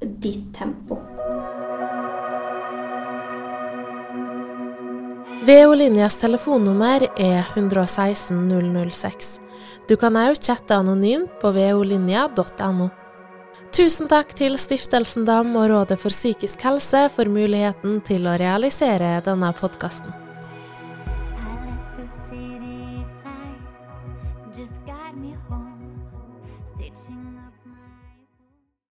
ditt 0.02 0.50
tempo. 0.58 0.98
VO-linjas 5.46 6.18
telefonnummer 6.18 7.06
er 7.22 7.46
116 7.54 8.50
006. 8.90 9.36
Du 9.86 9.94
kan 10.02 10.18
òg 10.18 10.42
chatte 10.42 10.74
anonymt 10.74 11.30
på 11.38 11.54
volinja.no. 11.54 12.90
Tusen 13.76 14.10
takk 14.10 14.34
til 14.34 14.58
Stiftelsen 14.58 15.28
DAM 15.30 15.54
og 15.54 15.70
Rådet 15.70 16.02
for 16.02 16.10
psykisk 16.10 16.66
helse 16.66 17.06
for 17.14 17.30
muligheten 17.30 18.00
til 18.08 18.26
å 18.26 18.38
realisere 18.42 19.20
denne 19.22 19.54
podkasten. 19.54 20.25